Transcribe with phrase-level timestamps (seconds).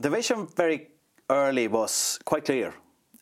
[0.00, 0.88] the vision very
[1.28, 2.74] early was quite clear.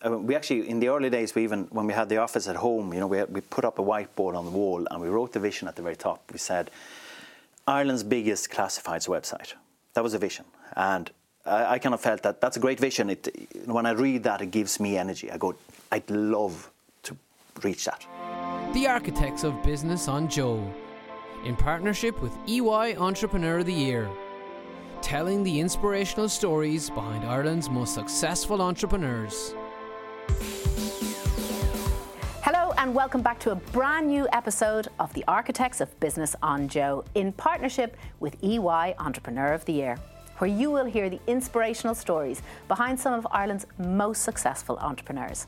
[0.04, 2.54] Uh, we actually, in the early days, we even when we had the office at
[2.54, 5.32] home, you know, we, we put up a whiteboard on the wall and we wrote
[5.32, 6.22] the vision at the very top.
[6.32, 6.70] We said,
[7.66, 9.54] Ireland's biggest classifieds website.
[9.94, 10.44] That was a vision,
[10.76, 11.10] and
[11.44, 13.10] I, I kind of felt that that's a great vision.
[13.10, 13.28] It,
[13.66, 15.32] when I read that, it gives me energy.
[15.32, 15.56] I go,
[15.90, 16.70] I'd love
[17.02, 17.16] to
[17.64, 18.06] reach that.
[18.72, 20.72] The Architects of Business on Joe,
[21.44, 24.08] in partnership with EY Entrepreneur of the Year
[25.02, 29.54] telling the inspirational stories behind Ireland's most successful entrepreneurs.
[32.42, 36.68] Hello, and welcome back to a brand new episode of the Architects of Business on
[36.68, 39.98] Joe in partnership with EY Entrepreneur of the Year,
[40.38, 45.46] where you will hear the inspirational stories behind some of Ireland's most successful entrepreneurs.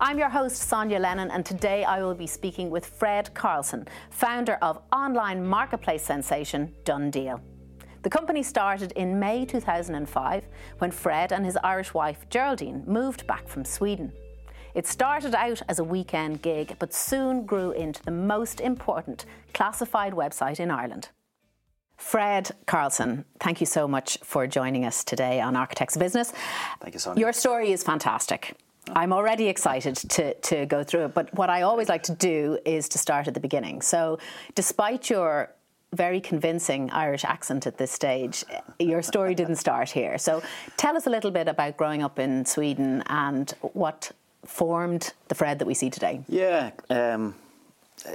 [0.00, 4.54] I'm your host, Sonya Lennon, and today I will be speaking with Fred Karlsson, founder
[4.62, 7.40] of online marketplace sensation DoneDeal.
[8.06, 10.44] The company started in May 2005
[10.78, 14.12] when Fred and his Irish wife Geraldine moved back from Sweden.
[14.76, 20.12] It started out as a weekend gig, but soon grew into the most important classified
[20.12, 21.08] website in Ireland.
[21.96, 26.32] Fred Karlsson, thank you so much for joining us today on Architects Business.
[26.80, 27.18] Thank you, Sonya.
[27.18, 28.56] Your story is fantastic.
[28.90, 32.56] I'm already excited to, to go through it, but what I always like to do
[32.64, 33.82] is to start at the beginning.
[33.82, 34.20] So,
[34.54, 35.56] despite your
[35.92, 38.44] very convincing Irish accent at this stage.
[38.78, 40.18] Your story didn't start here.
[40.18, 40.42] So
[40.76, 44.12] tell us a little bit about growing up in Sweden and what
[44.44, 46.20] formed the Fred that we see today.
[46.28, 46.70] Yeah.
[46.90, 47.34] Um,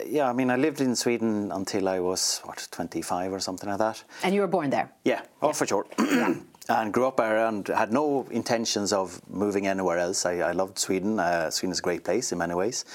[0.06, 3.80] yeah, I mean, I lived in Sweden until I was, what, 25 or something like
[3.80, 4.04] that.
[4.24, 4.92] And you were born there?
[5.04, 5.54] Yeah, oh, yeah.
[5.54, 5.86] for sure.
[6.70, 10.26] and grew up there and had no intentions of moving anywhere else.
[10.26, 11.20] I, I loved Sweden.
[11.20, 12.86] Uh, Sweden is a great place in many ways.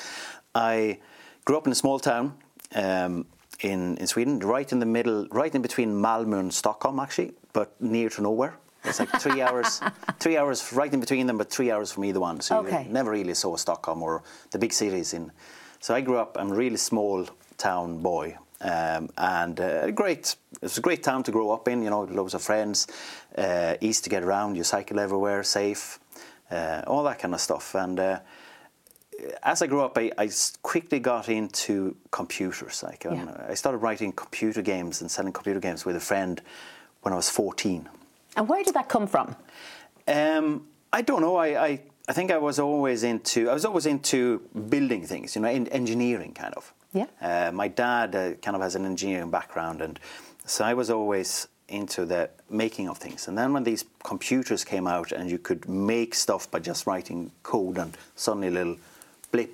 [0.55, 0.99] I
[1.45, 2.35] grew up in a small town.
[2.75, 3.27] Um,
[3.61, 7.81] in, in Sweden, right in the middle, right in between Malmö and Stockholm, actually, but
[7.81, 8.57] near to nowhere.
[8.85, 9.81] It's like three hours,
[10.19, 12.41] three hours right in between them, but three hours from either one.
[12.41, 12.85] So okay.
[12.85, 15.15] you never really saw Stockholm or the big cities.
[15.15, 15.33] In
[15.81, 16.37] so I grew up.
[16.39, 17.27] I'm a really small
[17.59, 20.37] town boy, um, and uh, great.
[20.53, 21.83] It was a great town to grow up in.
[21.83, 22.87] You know, loads of friends,
[23.37, 24.57] uh, easy to get around.
[24.57, 25.99] You cycle everywhere, safe,
[26.51, 27.75] uh, all that kind of stuff.
[27.75, 28.21] And uh,
[29.43, 30.31] as I grew up, I, I,
[30.63, 32.83] quickly got into computers.
[32.83, 33.47] Like um, yeah.
[33.49, 36.41] I started writing computer games and selling computer games with a friend
[37.03, 37.89] when I was 14.
[38.37, 39.35] And where did that come from?
[40.07, 41.37] Um, I don't know.
[41.37, 45.35] I, I, I, think I was always into I was always into building things.
[45.35, 46.73] You know, engineering kind of.
[46.93, 47.07] Yeah.
[47.21, 49.99] Uh, my dad uh, kind of has an engineering background, and
[50.45, 53.27] so I was always into the making of things.
[53.27, 57.33] And then when these computers came out, and you could make stuff by just writing
[57.43, 58.77] code, and suddenly a little
[59.37, 59.53] blip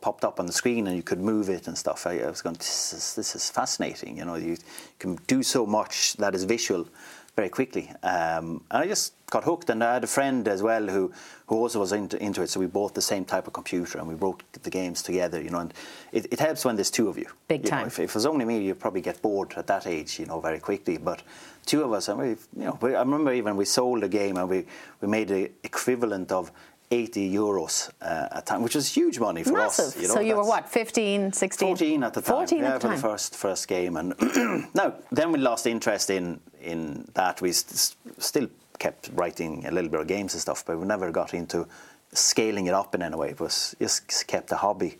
[0.00, 2.06] popped up on the screen and you could move it and stuff.
[2.06, 4.18] I, I was going, this is, this is, fascinating.
[4.18, 4.58] You know, you
[4.98, 6.86] can do so much that is visual
[7.34, 7.90] very quickly.
[8.02, 9.70] Um, and I just got hooked.
[9.70, 11.10] And I had a friend as well who,
[11.46, 12.50] who also was into, into, it.
[12.50, 15.40] So we bought the same type of computer and we wrote the games together.
[15.40, 15.74] You know, and
[16.12, 17.26] it, it helps when there's two of you.
[17.48, 17.82] Big you time.
[17.82, 20.18] Know, if, if, it was only me, you'd probably get bored at that age.
[20.18, 20.98] You know, very quickly.
[20.98, 21.22] But
[21.64, 24.48] two of us, and we, you know, I remember even we sold a game and
[24.48, 24.66] we,
[25.00, 26.52] we made the equivalent of
[26.90, 29.86] 80 euros uh, a time, which was huge money for Massive.
[29.86, 29.96] us.
[29.96, 31.68] You know, so you were what, 15, 16?
[31.68, 32.34] 14 at the time.
[32.34, 32.96] 14 yeah, at the for time.
[32.96, 33.96] the first first game.
[33.96, 34.14] And
[34.74, 37.40] no, then we lost interest in in that.
[37.40, 41.12] We st- still kept writing a little bit of games and stuff, but we never
[41.12, 41.66] got into
[42.12, 43.30] scaling it up in any way.
[43.30, 44.98] It was just kept a hobby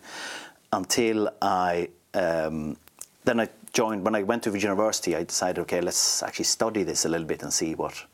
[0.72, 2.76] until I um,
[3.24, 5.16] then I joined when I went to university.
[5.16, 8.04] I decided, okay, let's actually study this a little bit and see what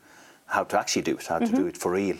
[0.47, 1.55] how to actually do it, how mm-hmm.
[1.55, 2.17] to do it for real.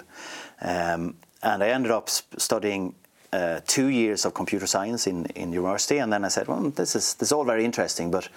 [0.61, 1.15] Um,
[1.47, 2.93] and I ended up studying
[3.31, 6.95] uh, two years of computer science in, in university, and then I said, well, this
[6.95, 8.29] is this is all very interesting, but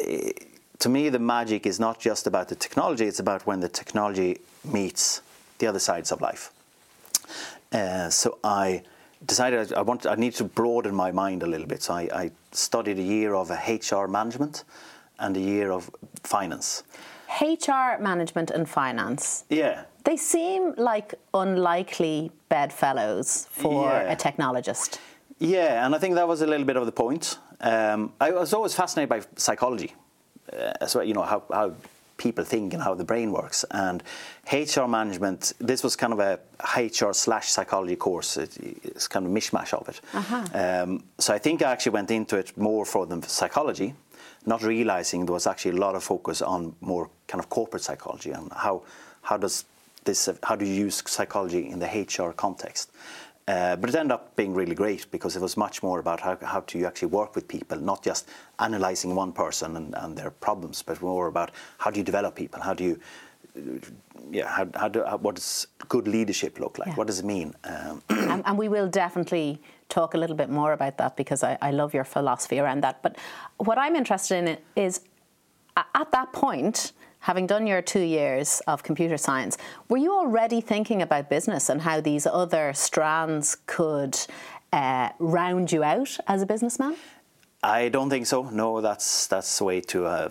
[0.00, 0.30] uh,
[0.80, 4.38] to me, the magic is not just about the technology; it's about when the technology
[4.64, 5.22] meets
[5.58, 6.50] the other sides of life.
[7.72, 8.82] Uh, so I
[9.24, 11.82] decided I wanted I needed to broaden my mind a little bit.
[11.82, 14.64] So I, I studied a year of HR management
[15.18, 15.90] and a year of
[16.22, 16.82] finance.
[17.40, 19.44] HR management and finance.
[19.48, 19.84] Yeah.
[20.04, 24.12] They seem like unlikely bedfellows for Yeah.
[24.12, 24.98] a technologist.
[25.38, 27.38] Yeah, and I think that was a little bit of the point.
[27.60, 29.94] Um, I was always fascinated by psychology,
[30.52, 31.72] uh, as well, you know, how, how
[32.16, 33.64] people think and how the brain works.
[33.70, 34.02] And
[34.52, 36.38] HR management, this was kind of a
[36.76, 38.36] HR slash psychology course.
[38.36, 40.00] It, it's kind of a mishmash of it.
[40.54, 43.94] Um, so I think I actually went into it more for the psychology,
[44.46, 48.30] not realizing there was actually a lot of focus on more kind of corporate psychology
[48.30, 48.82] and how
[49.22, 49.64] how does
[50.04, 52.90] this how do you use psychology in the HR context.
[53.46, 56.34] Uh, but it ended up being really great because it was much more about how,
[56.40, 58.26] how do you actually work with people, not just
[58.58, 62.62] analyzing one person and, and their problems, but more about how do you develop people,
[62.62, 63.00] how do you
[64.30, 66.88] yeah, how, how, do, how what does good leadership look like?
[66.88, 66.94] Yeah.
[66.94, 67.54] What does it mean?
[67.64, 71.56] Um, and, and we will definitely talk a little bit more about that because I,
[71.60, 73.02] I love your philosophy around that.
[73.02, 73.16] But
[73.58, 75.02] what I'm interested in is
[75.76, 76.92] at that point,
[77.24, 79.56] having done your two years of computer science,
[79.88, 84.14] were you already thinking about business and how these other strands could
[84.72, 86.94] uh, round you out as a businessman?
[87.62, 88.42] I don't think so.
[88.50, 90.04] No, that's that's way too.
[90.06, 90.28] Uh,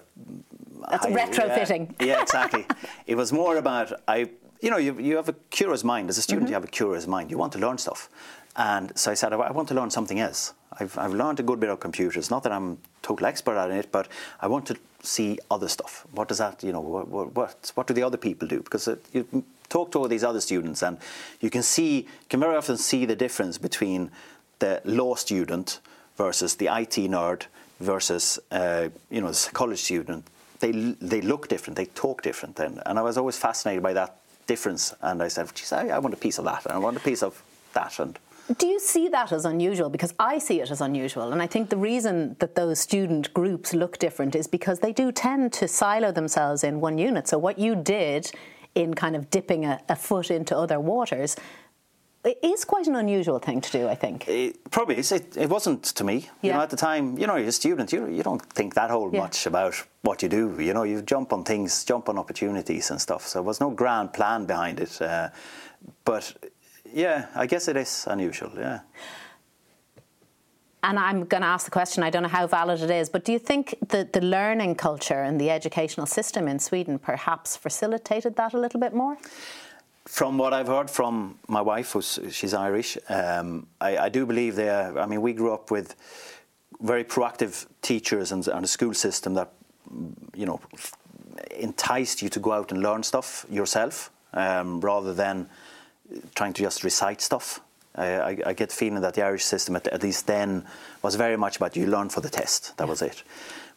[0.92, 1.84] That's high- retrofitting.
[2.00, 2.66] Yeah, yeah, exactly.
[3.08, 4.30] it was more about I.
[4.62, 6.10] You know, you, you have a curious mind.
[6.10, 6.52] As a student, Mm-hmm.
[6.52, 7.32] you have a curious mind.
[7.32, 8.08] You want to learn stuff,
[8.56, 10.54] and so I said, I want to learn something else.
[10.80, 12.30] I've, I've learned a good bit of computers.
[12.30, 14.08] Not that I'm total expert at it, but
[14.42, 16.06] I want to see other stuff.
[16.12, 16.64] What does that?
[16.64, 18.62] You know, what what what, do the other people do?
[18.62, 20.98] Because uh, you talk to all these other students, and
[21.42, 24.12] you can see, can very often see the difference between
[24.60, 25.80] the law student
[26.18, 27.44] versus the IT nerd
[27.80, 30.26] versus uh, you know the college student.
[30.60, 30.72] They
[31.02, 31.76] they look different.
[31.76, 34.94] They talk different, and and I was always fascinated by that difference.
[35.02, 37.02] And I said, geez, I, I want a piece of that, and I want a
[37.02, 37.42] piece of
[37.74, 38.20] that, and.
[38.58, 39.90] Do you see that as unusual?
[39.90, 41.32] Because I see it as unusual.
[41.32, 45.12] And I think the reason that those student groups look different is because they do
[45.12, 47.28] tend to silo themselves in one unit.
[47.28, 48.32] So, what you did
[48.76, 51.36] in kind of dipping a, a foot into other waters
[52.24, 54.28] it is quite an unusual thing to do, I think.
[54.28, 56.30] It, probably it's, it, it wasn't to me.
[56.42, 57.92] You know, at the time, you know, you're a student.
[57.92, 59.22] You you don't think that whole Yeah.
[59.22, 60.56] much about what you do.
[60.60, 63.28] You know, you jump on things, jump on opportunities and stuff.
[63.28, 65.02] So there was no grand plan behind it.
[65.02, 65.30] Uh,
[66.06, 66.34] but
[66.94, 68.52] yeah, I guess it is unusual.
[68.56, 68.80] Yeah.
[70.84, 73.24] And I'm going to ask the question, I don't know how valid it is, but
[73.24, 78.36] do you think that the learning culture and the educational system in Sweden perhaps facilitated
[78.36, 79.18] that a little bit more?
[80.06, 84.58] From what I've heard from my wife, who's she's Irish, um, I, I do believe
[84.58, 84.70] they.
[84.70, 85.96] Are, I mean, we grew up with
[86.82, 89.54] very proactive teachers and, and a school system that,
[90.36, 90.60] you know,
[91.52, 95.50] enticed you to go out and learn stuff yourself um, rather than
[96.36, 97.62] trying to just recite stuff.
[97.96, 100.66] I, I, I get the feeling that the Irish system, at, at least then,
[101.02, 102.76] was very much about you learn for the test.
[102.78, 103.24] That was it.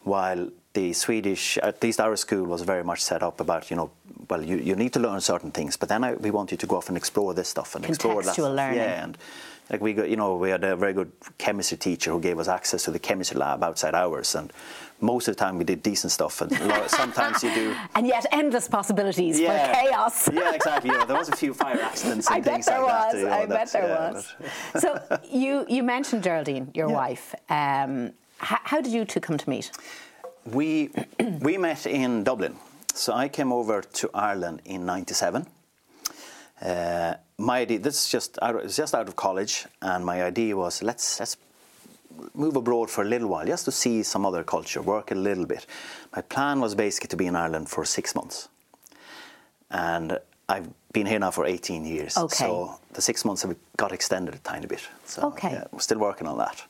[0.03, 3.91] While the Swedish, at least our school, was very much set up about, you know,
[4.29, 6.67] well, you, you need to learn certain things, but then I, we want you to
[6.67, 8.35] go off and explore this stuff and explore that.
[8.35, 8.77] Contextual learning.
[8.77, 9.17] Yeah, and
[9.69, 12.47] like we got, you know, we had a very good chemistry teacher who gave us
[12.47, 14.51] access to the chemistry lab outside ours, and
[15.01, 16.51] most of the time we did decent stuff, and
[16.89, 17.75] sometimes you do.
[17.95, 20.29] And yet, endless possibilities for chaos.
[20.31, 20.89] yeah, exactly.
[20.91, 23.13] Yeah, there was a few fire accidents and I bet things there like was.
[23.13, 23.19] that.
[23.19, 24.35] you know, I bet there yeah, was.
[24.73, 26.95] but- so you you mentioned Geraldine, your Yeah.
[26.95, 27.35] wife.
[27.49, 29.71] Um, how, how did you two come to meet?
[30.45, 30.89] We
[31.41, 32.55] we met in Dublin.
[32.93, 35.45] So I came over to Ireland in '97.
[36.61, 40.55] Uh, my idea, this is just out, was just out of college, and my idea
[40.55, 41.37] was let's let's
[42.33, 45.45] move abroad for a little while, just to see some other culture, work a little
[45.45, 45.67] bit.
[46.15, 48.49] My plan was basically to be in Ireland for six months,
[49.69, 50.19] and
[50.49, 52.17] I've been here now for 18 years.
[52.17, 52.35] Okay.
[52.45, 54.87] So the six months have got extended a tiny bit.
[55.05, 55.51] So Okay.
[55.51, 56.63] yeah, we're still working on that.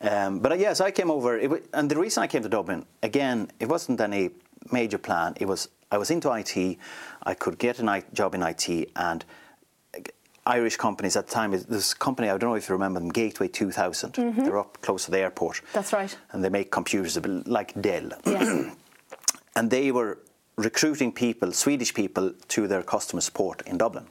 [0.00, 1.38] Um, but uh, yeah, so I came over,
[1.72, 4.30] and the reason I came to Dublin again, it wasn't any
[4.72, 5.34] major plan.
[5.36, 6.78] It was I was into IT.
[7.28, 9.22] I could get a job in IT, and
[9.94, 10.00] uh,
[10.46, 11.50] Irish companies at the time.
[11.50, 14.14] This company, I don't know if you remember them, Gateway 2000.
[14.14, 15.56] They're up close to the airport.
[15.56, 15.74] Mm-hmm.
[15.74, 16.16] That's right.
[16.32, 18.74] And they make computers like Dell Yes.
[19.56, 20.20] and they were
[20.56, 24.06] recruiting people, Swedish people, to their customer support in Dublin.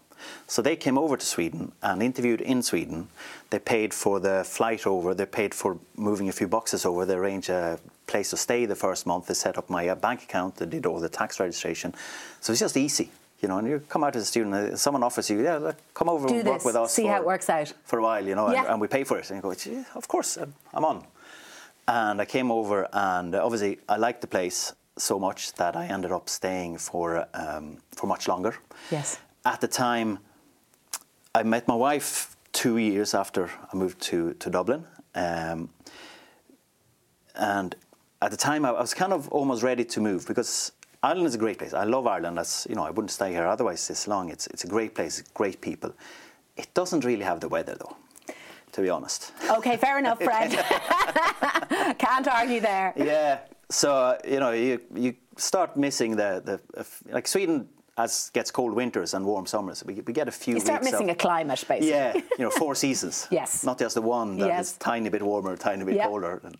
[0.45, 3.07] So they came over to Sweden and interviewed in Sweden.
[3.49, 5.15] They paid for the flight over.
[5.15, 7.03] They paid for moving a few boxes over.
[7.03, 9.27] They arranged a place to stay the first month.
[9.27, 10.55] They set up my uh, bank account.
[10.55, 11.93] They did all the tax registration.
[12.41, 13.11] So it's just easy,
[13.41, 13.57] you know.
[13.59, 16.35] And you come out as a student, uh, someone offers you, yeah, come over Do
[16.35, 16.93] and work this, with us.
[16.93, 17.73] see for, how it works out.
[17.85, 18.61] for a while, you know, Yeah.
[18.61, 19.29] and, and we pay for it.
[19.29, 21.03] And you go, "Gee, of course, I'm- I'm on.
[21.87, 25.85] And I came over, and uh, obviously I liked the place so much that I
[25.85, 28.55] ended up staying for um, for much longer.
[28.91, 29.19] Yes.
[29.45, 30.17] At the time,
[31.35, 34.85] I met my wife two years after I moved to to Dublin,
[35.15, 35.69] um,
[37.35, 37.75] and
[38.21, 40.71] at the time I was kind of almost ready to move because
[41.03, 41.73] Ireland is a great place.
[41.73, 42.37] I love Ireland.
[42.37, 44.29] That's you know I wouldn't stay here otherwise this long.
[44.29, 45.93] It's it's a great place, great people.
[46.55, 47.95] It doesn't really have the weather though,
[48.71, 49.31] to be honest.
[49.57, 50.51] Okay, fair enough, Fred.
[51.99, 52.93] Can't argue there.
[52.95, 53.39] yeah.
[53.69, 56.41] So you know, you you start missing the
[56.75, 57.67] the like Sweden
[57.97, 59.83] as gets cold winters and warm summers.
[59.83, 60.53] We, we get a few.
[60.55, 61.89] You start missing of, a climate, basically.
[61.89, 63.27] Yeah, you know, four seasons.
[63.37, 63.63] Yes.
[63.63, 64.77] Not just the one that is Yes.
[64.77, 66.07] tiny bit warmer, tiny bit Yeah.
[66.07, 66.39] colder.
[66.43, 66.57] And,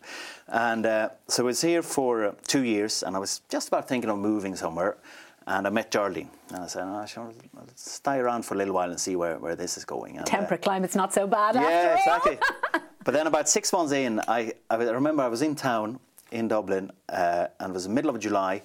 [0.48, 3.88] and uh, so I was here for uh, two years, and I was just about
[3.88, 4.98] thinking of moving somewhere.
[5.46, 8.74] And I met Geraldine, and I said, oh, sure, I'll stay around for a little
[8.74, 10.17] while and see where, where this is going.
[10.17, 12.38] And, uh, Temperate climate's not so bad yeah, exactly.
[13.06, 16.00] but then about six months in, I, I remember I was in town
[16.32, 18.62] in Dublin, uh, and it was the middle of July,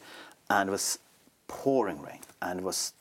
[0.51, 0.99] and it was
[1.47, 2.93] pouring rain, and it was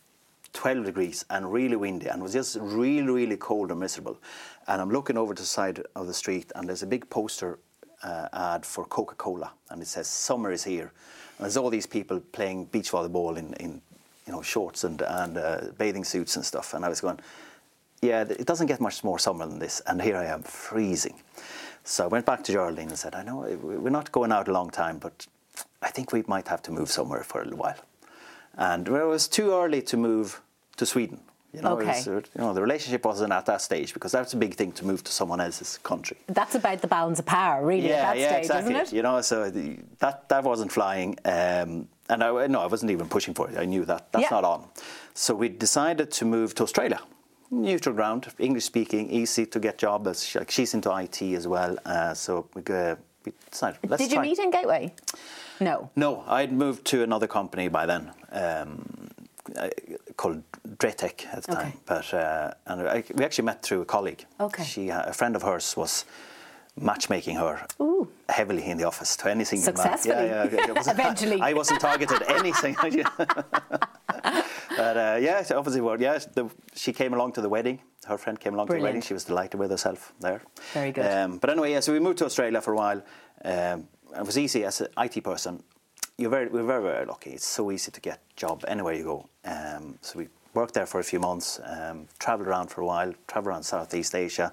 [0.54, 4.18] 12 degrees and really windy, and it was just really, really cold and miserable.
[4.68, 7.60] And I'm looking over to the side of the street, and there's a big poster
[8.04, 10.92] uh, ad for Coca Cola, and it says, Summer is here.
[11.38, 13.82] And there's all these people playing beach volleyball in, in
[14.28, 16.74] you know, shorts and, and uh, bathing suits and stuff.
[16.74, 17.20] And I was going,
[18.02, 19.82] yeah, it doesn't get much more summer than this.
[19.88, 21.22] And here I am freezing.
[21.84, 24.52] So I went back to Geraldine and said, I know we're not going out a
[24.52, 25.26] long time, but
[25.82, 27.78] I think we might have to move somewhere for a little while.
[28.58, 30.42] And well, it was too early to move
[30.78, 31.20] to Sweden.
[31.54, 31.88] You know, Okay.
[31.88, 34.86] was, you know, the relationship wasn't at that stage because that's a big thing to
[34.86, 36.18] move to someone else's country.
[36.28, 38.74] That's about the balance of power, really, Yeah, at that yeah, stage, exactly.
[38.76, 38.94] isn't it?
[38.94, 43.10] You know, so the, that that wasn't flying, um, and I no, I wasn't even
[43.10, 43.58] pushing for it.
[43.58, 44.38] I knew that that's Yeah.
[44.38, 44.64] not on.
[45.14, 47.02] So we decided to move to Australia,
[47.50, 50.08] neutral ground, English speaking, easy to get job.
[50.08, 53.80] As she, like, she's into IT as well, uh, so we, uh, we decided.
[53.88, 54.26] Let's Did you try.
[54.26, 54.94] meet in Gateway?
[55.60, 55.90] No.
[55.96, 58.12] No, I'd moved to another company by then.
[58.32, 59.10] Um,
[59.58, 59.70] uh,
[60.18, 60.44] called
[60.78, 61.62] Dretec at the Okay.
[61.62, 64.26] time, but uh, and I, we actually met through a colleague.
[64.40, 64.64] Okay.
[64.64, 66.06] she uh, a friend of hers was
[66.80, 68.08] matchmaking her Ooh.
[68.30, 69.60] heavily in the office to anything.
[69.60, 70.16] Successfully.
[70.28, 70.82] Yeah, yeah, yeah.
[70.92, 71.42] Eventually.
[71.42, 72.76] I wasn't targeted anything.
[74.82, 77.80] but uh, yeah, so obviously, yeah, the, she came along to the wedding.
[78.06, 79.02] Her friend came along to the wedding.
[79.02, 80.42] She was delighted with herself there.
[80.74, 81.06] Very good.
[81.06, 83.04] Um, but anyway, yeah, so we moved to Australia for a while.
[83.46, 85.64] Um, it was easy as an IT person.
[86.18, 87.32] You're very, we're very, very lucky.
[87.32, 89.30] It's so easy to get job anywhere you go.
[89.46, 93.14] Um, so we worked there for a few months, um, travelled around for a while,
[93.28, 94.52] travelled around Southeast Asia,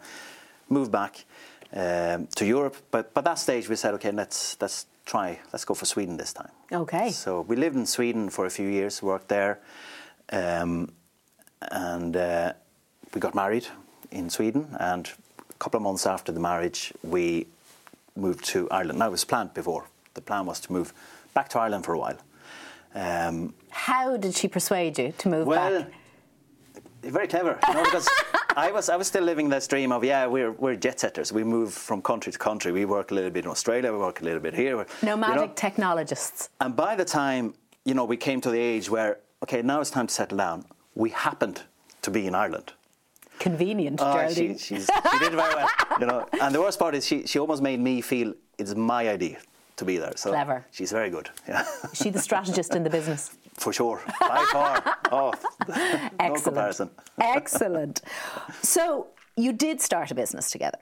[0.69, 1.25] moved back
[1.73, 2.77] um, to Europe.
[2.91, 6.33] But by that stage, we said, okay, let's let's try, let's go for Sweden this
[6.33, 6.51] time.
[6.71, 7.11] Okay.
[7.11, 9.61] So we lived in Sweden for a few years, worked there,
[10.33, 10.93] um,
[11.71, 12.53] and uh,
[13.15, 13.67] we got married
[14.11, 14.77] in Sweden.
[14.79, 15.11] And
[15.51, 17.47] a couple of months after the marriage, we
[18.17, 18.99] moved to Ireland.
[18.99, 19.87] Now it was planned before.
[20.15, 20.93] The plan was to move
[21.35, 22.19] back to Ireland for a while.
[22.95, 25.47] Um, How did she persuade you to move back?
[25.47, 25.93] well, back?
[27.03, 28.09] very clever, you know, because
[28.57, 31.33] I was I was still living this dream of yeah we're we're jet setters.
[31.33, 32.73] We move from country to country.
[32.73, 33.93] We work a little bit in Australia.
[33.93, 34.71] We work a little bit here.
[34.71, 34.87] you know.
[35.03, 36.51] Nomadic technologists.
[36.61, 37.55] And by the time
[37.85, 40.65] you know we came to the age where okay now it's time to settle down,
[40.95, 41.63] we happened
[42.03, 42.73] to be in Ireland.
[43.39, 44.59] Convenient, Oh, Geraldine.
[44.59, 45.69] she, she's, she did very well,
[46.01, 46.27] you know.
[46.41, 49.39] And the worst part is she, she almost made me feel it's my idea
[49.77, 50.13] to be there.
[50.17, 50.67] So Clever.
[50.73, 51.31] She's very good.
[51.47, 53.37] Yeah, Is she the strategist in the business?
[53.55, 54.01] for sure.
[54.21, 54.97] By far.
[55.13, 55.33] Oh,
[55.69, 55.75] no
[56.19, 56.45] Excellent.
[56.45, 56.91] comparison.
[57.21, 58.01] Excellent.
[58.63, 60.79] So you did start a business together.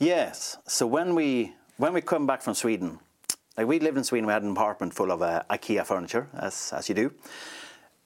[0.00, 0.56] Yes.
[0.66, 2.98] So when we when we come back from Sweden,
[3.56, 6.72] like we lived in Sweden, we had an apartment full of uh, IKEA furniture, as
[6.76, 7.12] as you do,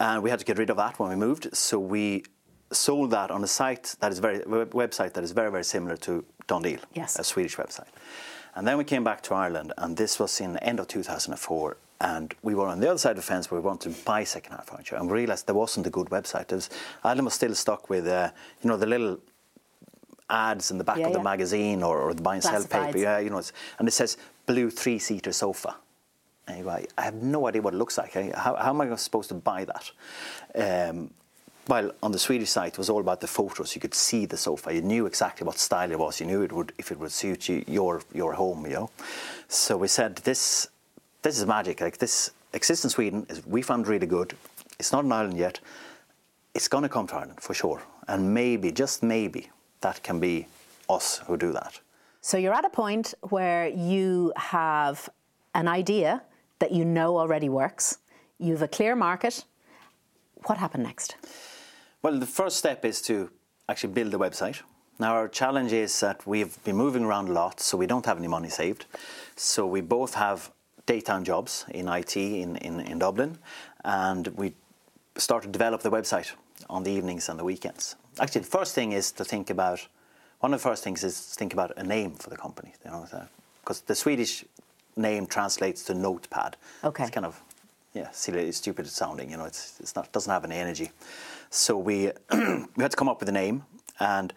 [0.00, 1.54] and we had to get rid of that when we moved.
[1.56, 2.24] So we
[2.72, 6.24] sold that on a site that is very website that is very very similar to
[6.48, 7.18] DoneDeal, Yes.
[7.18, 7.88] a Swedish website.
[8.54, 11.76] And then we came back to Ireland, and this was in the end of 2004.
[12.00, 14.24] And we were on the other side of the fence where we wanted to buy
[14.24, 16.50] second-hand furniture, and we realised there wasn't a good website.
[16.52, 16.70] Was,
[17.04, 18.30] Ireland was still stuck with, uh,
[18.62, 19.18] you know, the little
[20.28, 21.24] ads in the back Yeah, of the yeah.
[21.24, 22.98] magazine or, or the buy and sell paper.
[22.98, 25.76] Yeah, you know, it's, and it says blue three-seater sofa.
[26.46, 28.12] And you go, I have no idea what it looks like.
[28.34, 30.90] How, how am I supposed to buy that?
[30.90, 31.10] Um,
[31.66, 33.74] while on the Swedish site, it was all about the photos.
[33.74, 34.72] You could see the sofa.
[34.72, 36.20] You knew exactly what style it was.
[36.20, 38.64] You knew it would if it would suit you, your your home.
[38.66, 38.90] You know.
[39.48, 40.68] So we said this
[41.22, 41.80] this is magic.
[41.80, 43.26] Like this exists in Sweden.
[43.28, 44.34] Is we found really good.
[44.78, 45.60] It's not in Ireland yet.
[46.54, 47.82] It's going to come to Ireland for sure.
[48.08, 49.50] And maybe, just maybe,
[49.80, 50.46] that can be
[50.88, 51.80] us who do that.
[52.20, 55.08] So you're at a point where you have
[55.54, 56.22] an idea
[56.58, 57.98] that you know already works.
[58.38, 59.44] You've a clear market.
[60.44, 61.16] What happened next?
[62.02, 63.30] Well, the first step is to
[63.68, 64.62] actually build the website.
[64.98, 68.18] Now, our challenge is that we've been moving around a lot, so we don't have
[68.18, 68.86] any money saved.
[69.34, 70.50] So we both have
[70.86, 73.38] daytime jobs in IT in, in, in Dublin,
[73.84, 74.54] and we
[75.16, 76.32] start to develop the website
[76.70, 77.96] on the evenings and the weekends.
[78.18, 79.86] Actually, the first thing is to think about
[80.40, 82.72] one of the first things is to think about a name for the company.
[82.84, 83.06] You know,
[83.60, 84.44] because the Swedish
[84.96, 86.56] name translates to notepad.
[86.82, 87.04] Okay.
[87.04, 87.40] It's kind of
[87.94, 89.30] yeah, silly, stupid sounding.
[89.30, 90.90] You know, it's it's not doesn't have any energy.
[91.50, 93.64] So we we had to come up with a name,
[94.00, 94.32] and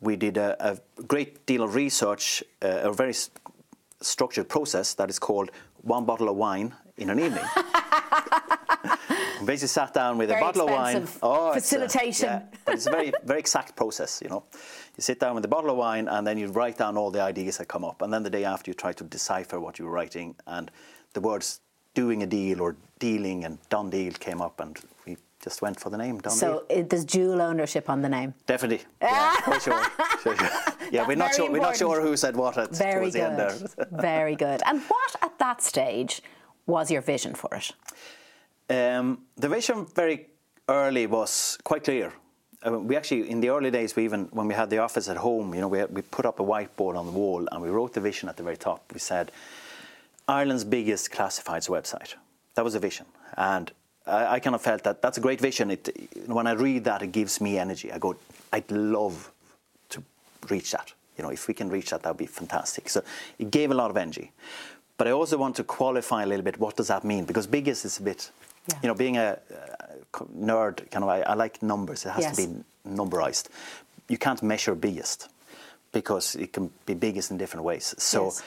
[0.00, 3.30] we did a, a great deal of research, uh, a very s-
[4.00, 5.50] structured process that is called
[5.82, 7.44] one bottle of wine in an evening.
[9.44, 10.96] Basically sat down with Very a bottle of wine.
[11.02, 12.28] it's a- facilitation.
[12.28, 14.44] yeah, but it's a very, very exact process, you know.
[14.96, 17.22] You sit down with a bottle of wine and then you write down all the
[17.22, 18.02] ideas that come up.
[18.02, 20.34] And then the day after, you try to decipher what you were writing.
[20.46, 20.70] And
[21.14, 21.60] the words
[21.94, 25.90] doing a deal or dealing and done deal came up, and we just went for
[25.90, 26.78] the name, done So deal.
[26.78, 28.34] it, there's dual ownership on the name.
[28.46, 28.84] Definitely.
[29.02, 29.82] Yeah, for sure.
[30.22, 30.50] Sure, sure.
[30.90, 31.50] Yeah, we're not sure.
[31.50, 33.56] We're not sure who said what at, Very towards the end there.
[33.92, 34.60] Very good.
[34.66, 36.22] And what at that stage
[36.66, 37.72] was your vision for it?
[38.68, 40.28] Um, the vision very
[40.68, 42.12] early was quite clear.
[42.64, 45.54] We actually, in the early days, we even when we had the office at home,
[45.54, 48.00] you know, we, we put up a whiteboard on the wall and we wrote the
[48.00, 48.84] vision at the very top.
[48.92, 49.32] We said,
[50.28, 52.14] Ireland's biggest classifieds website.
[52.54, 53.72] That was a vision, and
[54.06, 55.70] I, I kind of felt that that's a great vision.
[55.72, 55.88] It,
[56.26, 57.90] when I read that, it gives me energy.
[57.90, 58.14] I go,
[58.52, 59.32] I'd love
[59.88, 60.02] to
[60.48, 60.92] reach that.
[61.16, 62.88] You know, if we can reach that, that would be fantastic.
[62.88, 63.02] So
[63.38, 64.30] it gave a lot of energy.
[64.96, 66.60] But I also want to qualify a little bit.
[66.60, 67.24] What does that mean?
[67.24, 68.30] Because biggest is a bit,
[68.68, 68.78] Yeah.
[68.82, 72.06] you know, being a, uh, a nerd, kind of, I, I like numbers.
[72.06, 72.36] It has Yes.
[72.36, 73.48] to be numberized.
[74.08, 75.28] You can't measure biggest
[75.92, 77.94] because it can be biggest in different ways.
[77.98, 78.42] So Yes.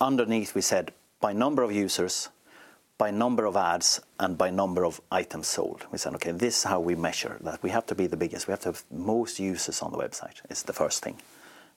[0.00, 2.28] underneath, we said by number of users,
[2.98, 5.86] by number of ads, and by number of items sold.
[5.92, 7.62] We said, okay, this is how we measure that.
[7.62, 8.46] We have to be the biggest.
[8.48, 10.40] We have to have most users on the website.
[10.50, 11.16] It's the first thing,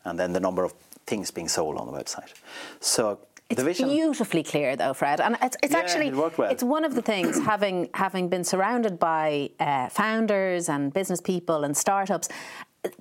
[0.04, 0.74] and then the number of
[1.08, 2.34] things being sold on the website.
[2.80, 6.50] So It's beautifully clear, though, Fred, and it's, it's Yeah, actually it well.
[6.50, 11.64] it's one of the things having having been surrounded by uh, founders and business people
[11.64, 12.28] and startups.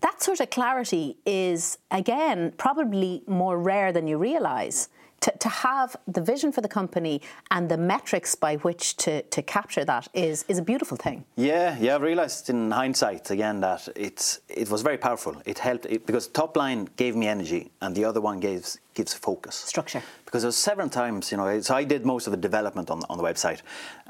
[0.01, 4.89] That sort of clarity is again probably more rare than you realise.
[5.21, 9.41] To, to have the vision for the company and the metrics by which to, to
[9.43, 11.25] capture that is, is a beautiful thing.
[11.37, 11.95] Yeah, yeah.
[11.95, 15.41] I've realised in hindsight again that it's it was very powerful.
[15.47, 19.15] It helped it, because top line gave me energy, and the other one gives gives
[19.15, 20.03] focus, Structure.
[20.25, 23.19] Because there's several times, you know, so I did most of the development on on
[23.19, 23.61] the website,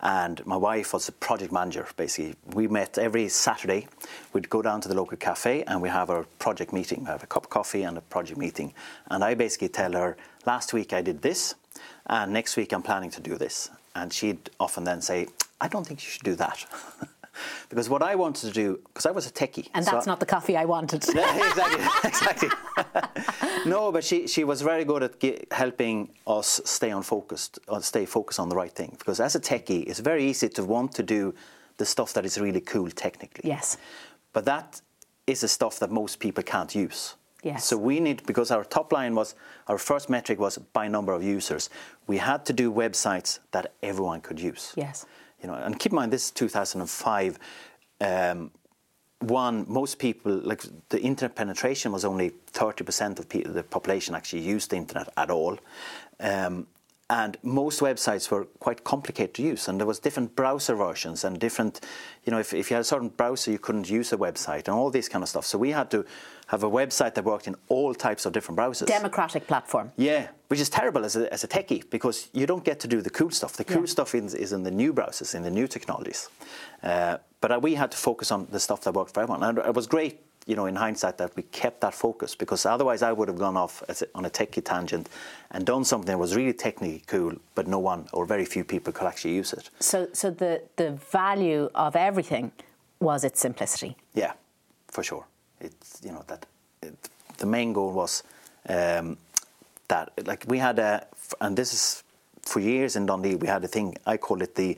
[0.02, 1.86] and my wife was the project manager.
[1.96, 3.86] Basically, we met every Saturday.
[4.32, 7.00] We'd go down to the local cafe and we have our project meeting.
[7.00, 8.74] We have a cup of coffee and a project meeting,
[9.10, 11.54] and I basically tell her, last week I did this,
[12.06, 15.28] and next week I'm planning to do this, and she'd often then say,
[15.60, 16.66] I don't think you should do that.
[17.68, 20.20] Because what I wanted to do, because I was a techie, And so- that's not
[20.20, 21.04] the coffee I wanted.
[21.14, 22.48] yeah, exactly, exactly.
[23.66, 27.80] no, but she, she was very good at ge- helping us stay on focused, uh,
[27.80, 28.94] stay focused on the right thing.
[28.98, 31.34] Because as a techie, it's very easy to want to do
[31.76, 33.48] the stuff that is really cool technically.
[33.48, 33.76] Yes.
[34.32, 34.80] But that
[35.26, 37.14] is the stuff that most people can't use.
[37.42, 37.64] Yes.
[37.66, 39.34] So we need because our top line was
[39.68, 41.68] our first metric was by number of users.
[42.06, 44.72] We had to do websites that everyone could use.
[44.76, 45.04] Yes.
[45.44, 47.38] You know, and keep in mind this is 2005.
[48.00, 48.50] Um,
[49.18, 54.70] one, most people like the internet penetration was only 30% of the population actually used
[54.70, 55.58] the internet at all.
[56.18, 56.66] Um,
[57.20, 61.38] and most websites were quite complicated to use, and there was different browser versions and
[61.38, 61.80] different,
[62.24, 64.74] you know, if, if you had a certain browser, you couldn't use a website and
[64.78, 65.46] all this kind of stuff.
[65.46, 66.04] So we had to
[66.48, 68.86] have a website that worked in all types of different browsers.
[68.86, 69.92] Democratic platform.
[69.96, 73.00] Yeah, which is terrible as a, as a techie because you don't get to do
[73.00, 73.52] the cool stuff.
[73.52, 73.96] The cool Yeah.
[73.96, 76.28] stuff is, is in the new browsers, in the new technologies.
[76.82, 79.42] Uh, but uh, we had to focus on the stuff that worked for everyone.
[79.48, 83.02] And it was great, you know, in hindsight that we kept that focus because otherwise
[83.02, 83.82] I would have gone off
[84.14, 85.08] on a techie tangent
[85.50, 88.92] and done something that was really technically cool, but no one or very few people
[88.92, 89.70] could actually use it.
[89.80, 92.52] So, so the, the value of everything
[93.00, 93.96] was its simplicity.
[94.14, 94.32] Yeah,
[94.88, 95.24] for sure.
[95.60, 96.46] It's you know that
[96.82, 96.94] it,
[97.38, 98.22] the main goal was
[98.68, 99.16] um,
[99.88, 101.06] that like we had a
[101.40, 102.02] and this is
[102.42, 104.76] for years in DoneDeal we had a thing I call it the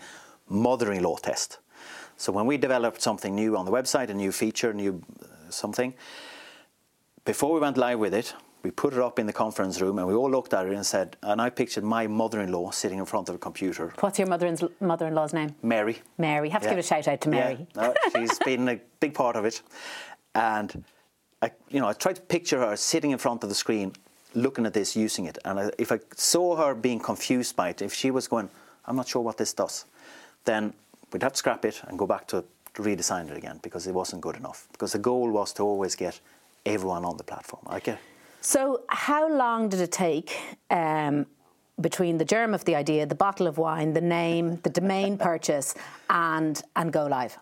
[0.49, 1.59] mother-in-law test.
[2.17, 5.03] So when we developed something new on the website, a new feature, new
[5.51, 5.95] something,
[7.25, 10.09] before we went live with it, we put it up in the conference room and
[10.09, 13.29] we all looked at it and said, and I pictured my mother-in-law sitting in front
[13.29, 15.55] of a computer, What's your mother-in- mother-in-law's name?
[15.63, 15.99] Mary.
[16.19, 16.49] Mary.
[16.49, 16.73] Have to Yeah.
[16.75, 17.67] give a shout out to Mary.
[17.77, 19.63] Yeah, no, she's been a big part of it.
[20.35, 20.85] And
[21.43, 23.93] I, you know, I tried to picture her sitting in front of the screen,
[24.35, 25.39] looking at this, using it.
[25.45, 28.49] And I, if I saw her being confused by it, if she was going,
[28.87, 29.85] "I'm not sure what this does,"
[30.45, 30.75] then
[31.13, 32.45] we'd have to scrap it and go back to,
[32.77, 34.69] to redesign it again because it wasn't good enough.
[34.73, 36.21] Because the goal was to always get
[36.65, 37.63] everyone on the platform.
[37.73, 37.99] Okay.
[38.41, 40.39] So, how long did it take
[40.71, 41.27] um,
[41.81, 45.75] between the germ of the idea, the bottle of wine, the name, the domain purchase,
[46.09, 47.37] and and go live?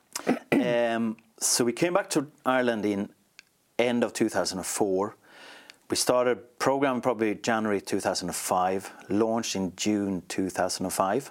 [0.52, 3.10] Um, so we came back to Ireland in
[3.78, 5.16] end of 2004.
[5.90, 11.30] We started programming probably January 2005, launched in June 2005.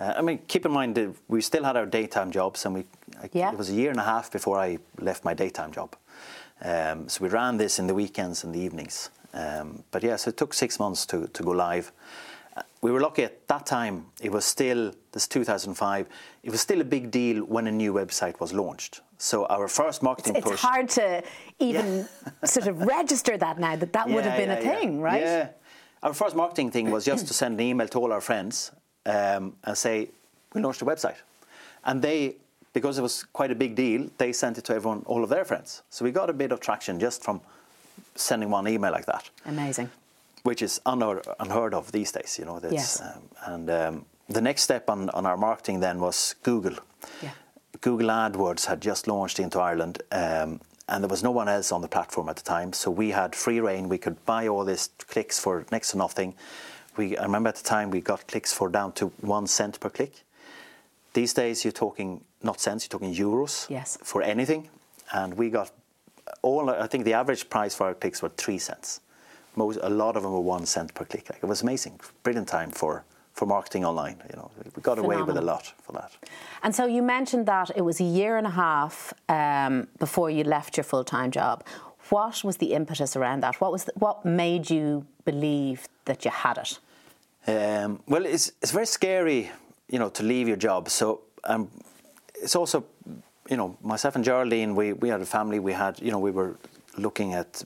[0.00, 2.84] Uh, I mean, keep in mind that we still had our daytime jobs, and we
[3.22, 3.52] I- Yeah.
[3.52, 5.94] it was a year and a half before I left my daytime job.
[6.62, 9.10] Um, so we ran this in the weekends and the evenings.
[9.34, 11.92] Um, but yeah, so it took six months to, to go live.
[12.56, 14.06] Uh, We were lucky at that time.
[14.22, 16.06] It was still this 2005.
[16.42, 19.02] It was still a big deal when a new website was launched.
[19.18, 20.54] So our first marketing It's push.
[20.54, 21.22] It's hard to
[21.58, 22.08] even
[22.44, 24.80] sort of register that now that that would have Yeah, been a yeah, yeah.
[24.80, 25.22] thing, right?
[25.22, 25.48] Yeah.
[26.02, 28.72] Our first marketing thing was just to send an email to all our friends
[29.06, 30.08] um, and say,
[30.54, 31.16] we launched a website.
[31.84, 32.36] And they,
[32.72, 35.44] because it was quite a big deal, they sent it to everyone, all of their
[35.44, 35.82] friends.
[35.90, 37.40] So we got a bit of traction just from
[38.14, 39.90] sending one email like that, Amazing.
[40.42, 42.58] which is unheard, unheard of these days, you know.
[42.58, 43.00] That's, Yes.
[43.00, 46.76] um, and um, the next step on, on our marketing then was Google.
[47.22, 47.30] Yeah.
[47.80, 51.80] Google AdWords had just launched into Ireland, um, and there was no one else on
[51.82, 52.72] the platform at the time.
[52.72, 53.88] So we had free reign.
[53.88, 56.34] We could buy all these clicks for next to nothing.
[56.96, 59.90] We, I remember at the time we got clicks for down to one cent per
[59.90, 60.24] click.
[61.12, 63.98] These days you're talking not cents, you're talking euros Yes.
[64.02, 64.68] for anything,
[65.12, 65.70] and we got
[66.42, 66.70] all.
[66.70, 69.00] I think the average price for our clicks were three cents.
[69.56, 71.28] Most, a lot of them were one cent per click.
[71.30, 74.16] Like, it was amazing, brilliant time for for marketing online.
[74.30, 76.12] You know, we got away with a lot for that.
[76.62, 80.44] And so you mentioned that it was a year and a half um, before you
[80.44, 81.64] left your full time job.
[82.10, 83.60] What was the impetus around that?
[83.60, 86.78] What was the, what made you believe that you had it?
[87.46, 89.50] Um, well, it's it's very scary,
[89.88, 90.88] you know, to leave your job.
[90.88, 91.70] So um,
[92.34, 92.84] it's also,
[93.48, 95.58] you know, myself and Geraldine, we, we had a family.
[95.60, 96.56] We had, you know, we were
[96.98, 97.64] looking at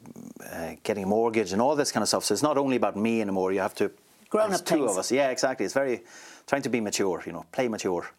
[0.53, 2.25] uh, getting a mortgage and all this kind of stuff.
[2.25, 3.53] So it's not only about me anymore.
[3.53, 3.91] You have to.
[4.31, 4.91] Grown up two things.
[4.91, 5.13] of us.
[5.13, 5.65] Yeah, exactly.
[5.65, 6.03] It's very
[6.47, 7.23] trying to be mature.
[7.25, 8.11] You know, play mature.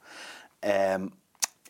[0.64, 1.12] Um,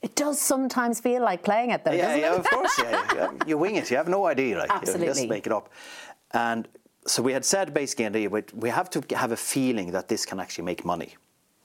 [0.05, 2.75] It does sometimes feel like playing it, though, yeah, yeah, of course.
[2.77, 3.31] Yeah, yeah.
[3.49, 3.89] you wing it.
[3.89, 4.59] You have no idea.
[4.59, 5.69] Like, You just make it up.
[6.31, 6.67] And
[7.07, 10.39] so we had said basically, we we have to have a feeling that this can
[10.39, 11.11] actually make money.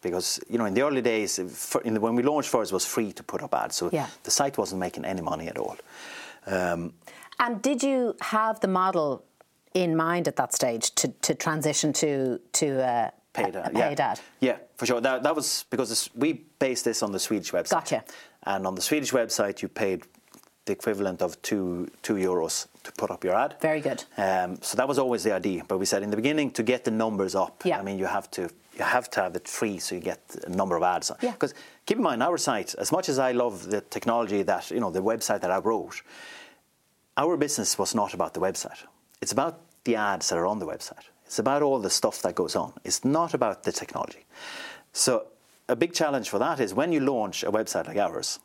[0.03, 3.13] Because you know, in the early days, the, when we launched first, it was free
[3.13, 4.07] to put up ads, so Yeah.
[4.23, 5.77] the site wasn't making any money at all.
[6.47, 6.93] Um,
[7.39, 9.23] And did you have the model
[9.75, 13.79] in mind at that stage to, to transition to to uh, paid a, ad, a
[13.79, 13.89] yeah.
[13.89, 14.21] paid ad?
[14.41, 15.01] Yeah, for sure.
[15.01, 17.71] That, that was because this, we based this on the Swedish website.
[17.71, 18.03] Gotcha.
[18.45, 20.03] And on the Swedish website, you paid
[20.67, 23.57] the equivalent of two two euros to put up your ad.
[23.61, 24.05] Very good.
[24.17, 25.65] Um, so that was always the idea.
[25.67, 27.63] But we said in the beginning to get the numbers up.
[27.65, 27.79] Yeah.
[27.79, 28.43] I mean, you have to
[28.79, 31.11] you have to have it free so you get a number of ads.
[31.21, 31.33] Yeah.
[31.33, 31.55] Because
[31.87, 34.91] keep in mind, our site, as much as I love the technology that you know
[34.91, 36.03] the website that I wrote,
[37.17, 38.85] our business was not about the website.
[39.21, 41.05] It's about the ads that are on the website.
[41.27, 42.73] It's about all the stuff that goes on.
[42.85, 44.25] It's not about the technology.
[44.93, 45.27] So
[45.73, 48.39] a big challenge for that is when you launch a website like ours,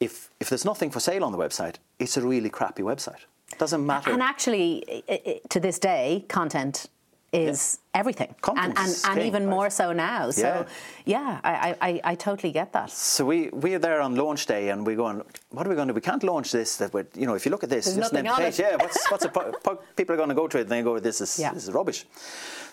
[0.00, 3.24] if if there's nothing for sale on the website, it's a really crappy website.
[3.52, 4.10] It doesn't matter.
[4.12, 5.02] And actually,
[5.48, 6.86] to this day, content
[7.32, 9.50] is everything, Content and, and, and king, even right.
[9.56, 10.30] more so now.
[10.30, 10.64] So, Yeah.
[11.04, 12.90] yeah, I, I, I- totally get that.
[12.90, 15.20] So we we're there on launch day and we're going.
[15.50, 15.96] What are we going to do?
[15.96, 16.76] We can't launch this.
[16.76, 18.60] That we're, you know, if you look at this, There's just an nothing on page.
[18.60, 18.66] it.
[18.70, 20.98] Yeah, what's what's a, po- people are going to go to it and they go,
[21.00, 21.52] this is Yeah.
[21.54, 22.04] this is rubbish.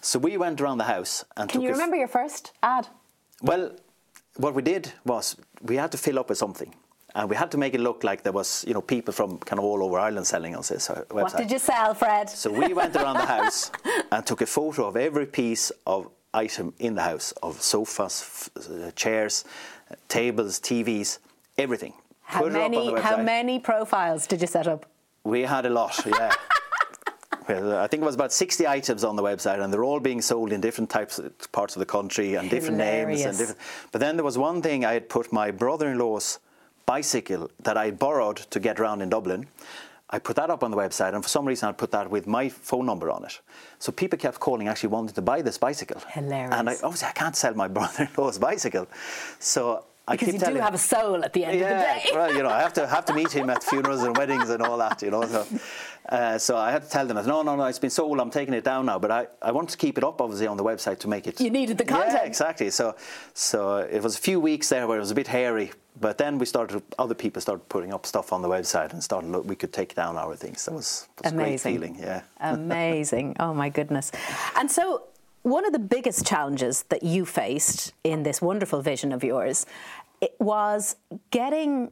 [0.02, 2.52] So we went around the house and Can took you a f- remember your first
[2.62, 2.88] ad?
[3.42, 3.72] Well,
[4.38, 6.74] what we did was we had to fill up with something.
[7.14, 9.60] And we had to make it look like there was, you know, people from kind
[9.60, 11.14] of all over Ireland selling on this uh, website.
[11.24, 12.30] What did you sell, Fred?
[12.30, 13.70] So we went around the house
[14.12, 18.22] and took a photo of every piece of item in the house of sofas,
[18.58, 19.44] f- uh, chairs,
[20.08, 21.20] tables, TVs,
[21.58, 21.94] everything.
[22.22, 24.86] how Put it up on many how many profiles did you set up?
[25.26, 26.32] We had a lot, yeah.
[27.52, 30.52] I think it was about 60 items on the website, and they're all being sold
[30.52, 33.22] in different types, of parts of the country, and different names.
[33.22, 33.60] And different.
[33.92, 36.40] But then there was one thing I had put my brother-in-law's
[36.86, 39.48] bicycle that I borrowed to get around in Dublin.
[40.14, 42.28] I put that up on the website, and for some reason I put that with
[42.28, 43.40] my phone number on it.
[43.80, 46.02] So people kept calling, actually wanting to buy this bicycle.
[46.10, 46.54] Hilarious.
[46.54, 48.88] And I obviously I can't sell my brother-in-law's bicycle,
[49.40, 52.10] so I Because you do have a soul at the end of the yeah, day.
[52.14, 54.62] well, you know, I have to have to meet him at funerals and weddings and
[54.62, 55.24] all that, you know.
[55.26, 55.48] So,
[56.10, 58.20] uh, so I had to tell them, no, no, no, it's been sold.
[58.20, 59.00] I'm taking it down now.
[59.00, 61.40] But I, I want to keep it up, obviously, on the website to make it.
[61.40, 62.14] You needed the content.
[62.14, 62.70] Yeah, exactly.
[62.72, 62.96] So,
[63.34, 65.72] so it was a few weeks there where it was a bit hairy.
[66.00, 66.82] But then we started.
[67.00, 69.30] Other people started putting up stuff on the website and started.
[69.30, 70.66] Look, we could take down our things.
[70.66, 71.74] That was, was a great Amazing.
[71.74, 71.96] feeling.
[72.00, 72.22] Yeah.
[72.40, 73.36] Amazing.
[73.40, 74.12] Oh my goodness.
[74.56, 75.04] And so
[75.44, 79.66] one of the biggest challenges that you faced in this wonderful vision of yours
[80.22, 80.96] it was
[81.32, 81.92] getting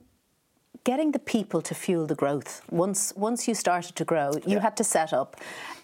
[0.86, 2.62] getting the people to fuel the growth.
[2.72, 4.62] Once once you started to grow, you Yeah.
[4.62, 5.36] had to set up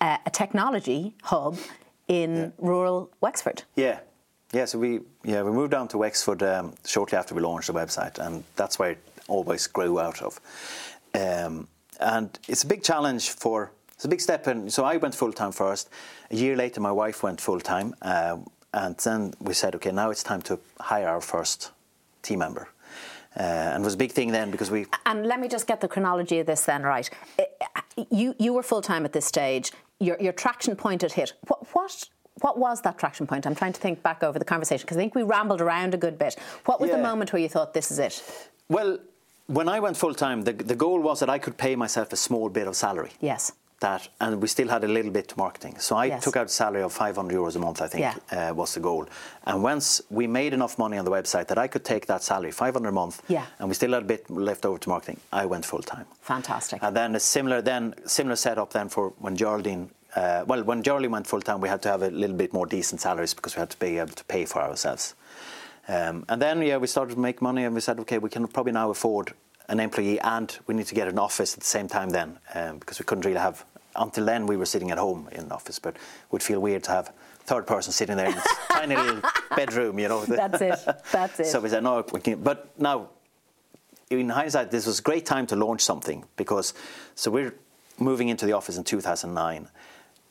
[0.01, 1.57] uh, a technology hub
[2.07, 3.63] in rural Wexford.
[3.75, 3.99] Yeah,
[4.53, 4.65] yeah.
[4.65, 8.19] So we yeah we moved down to Wexford um, shortly after we launched the website,
[8.19, 10.39] and that's where it always grew out of.
[11.13, 11.67] Um,
[11.99, 14.69] and it's a big challenge for it's a big step in.
[14.69, 15.89] So I went full time first.
[16.31, 20.09] A year later, my wife went full time, um, and then we said, okay, now
[20.11, 21.71] it's time to hire our first
[22.25, 22.67] team member.
[23.37, 23.41] Uh,
[23.73, 25.87] and it was a big thing then because we And let me just get the
[25.87, 27.09] chronology of this then right.
[28.09, 29.71] You you were full time at this stage.
[29.99, 31.33] Your your traction point had hit.
[31.47, 32.09] What what
[32.41, 33.45] what was that traction point?
[33.45, 35.97] I'm trying to think back over the conversation because I think we rambled around a
[35.97, 36.37] good bit.
[36.65, 38.23] What was the moment where you thought this is it?
[38.67, 38.97] well
[39.47, 42.15] when I went full time, the the goal was that I could pay myself a
[42.15, 43.11] small bit of salary.
[43.19, 43.51] Yes.
[43.81, 45.75] That, and we still had a little bit to marketing.
[45.79, 46.23] So I Yes.
[46.23, 48.49] took out a salary of 500 euros a month, I think, Yeah.
[48.49, 49.05] uh, was the goal.
[49.45, 52.51] And once we made enough money on the website that I could take that salary,
[52.51, 53.45] 500 a month, Yeah.
[53.59, 56.05] and we still had a bit left over to marketing, I went full time.
[56.21, 56.81] Fantastic.
[56.81, 59.89] And then a similar, then similar setup then for when Geraldine.
[60.15, 62.65] Uh, well, when Geraldine went full time, we had to have a little bit more
[62.65, 65.13] decent salaries because we had to be able to pay for ourselves.
[65.89, 68.47] Um, and then, yeah, we started to make money and we said, okay, we can
[68.47, 69.33] probably now afford
[69.69, 72.77] an employee and we need to get an office at the same time then um,
[72.79, 75.79] because we couldn't really have, until then we were sitting at home in an office,
[75.79, 76.01] but it
[76.31, 77.11] would feel weird to have
[77.45, 79.21] third person sitting there in this tiny little
[79.55, 80.25] bedroom, you know.
[80.25, 80.79] That's it.
[81.11, 81.45] That's it.
[81.47, 83.09] So we said, no, we can, but now,
[84.09, 86.73] in hindsight, this was a great time to launch something because,
[87.15, 87.55] so we're
[87.97, 89.67] moving into the office in 2009.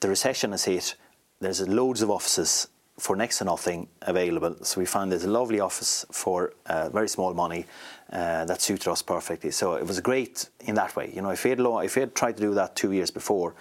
[0.01, 0.95] The recession has hit.
[1.41, 2.69] There's loads of offices
[2.99, 4.57] for next to nothing available.
[4.63, 7.67] So we found there's a lovely office for uh, very small money
[8.15, 9.51] uh, that suited us perfectly.
[9.51, 11.11] So it was great in that way.
[11.13, 13.11] You know, if we had, lo- if we had tried to do that two years
[13.11, 13.55] before,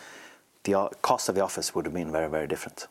[0.64, 2.88] the cost of the office would have been very, very different.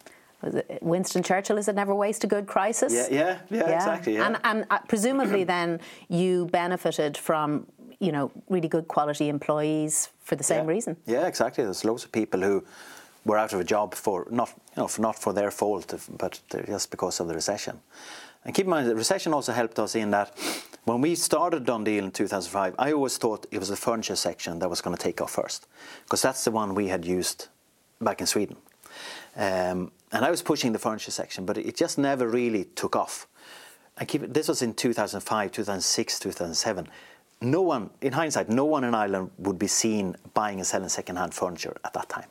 [0.81, 2.93] Winston Churchill, is it never waste a good crisis?
[2.93, 4.15] Yeah, yeah, yeah, exactly.
[4.15, 4.27] Yeah.
[4.27, 7.67] And, and uh, presumably then you benefited from,
[8.01, 10.75] you know, really good quality employees for the same yeah.
[10.75, 10.97] reason.
[11.07, 11.63] Yeah, exactly.
[11.63, 12.65] There's loads of people who
[13.25, 16.41] were out of a job for not, you know, for not for their fault, but
[16.67, 17.81] just because of the recession.
[18.45, 20.37] And keep in mind, the recession also helped us in that
[20.85, 24.69] when we started DoneDeal in 2005, I always thought it was the furniture section that
[24.69, 25.69] was going to take off first,
[26.05, 27.49] because that's the one we had used
[28.01, 28.57] back in Sweden.
[29.37, 33.27] Um, and I was pushing the furniture section, but it just never really took off.
[33.97, 36.89] And keep, this was in 2005, 2006, 2007.
[37.41, 41.35] No one, in hindsight, no one in Ireland would be seen buying and selling second-hand
[41.35, 42.29] furniture at that time.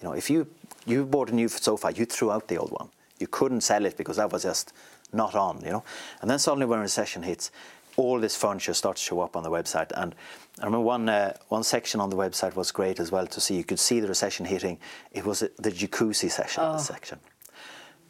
[0.00, 0.46] You know, if you
[0.84, 2.88] you bought a new sofa, you threw out the old one.
[3.18, 4.72] You couldn't sell it because that was just
[5.12, 5.62] not on.
[5.64, 5.84] You know,
[6.20, 7.50] and then suddenly when a recession hits,
[7.96, 9.90] all this furniture starts to show up on the website.
[9.94, 10.14] And
[10.60, 13.56] I remember one uh, one section on the website was great as well to see.
[13.56, 14.78] You could see the recession hitting.
[15.12, 16.78] It was the jacuzzi session Oh.
[16.78, 17.18] section.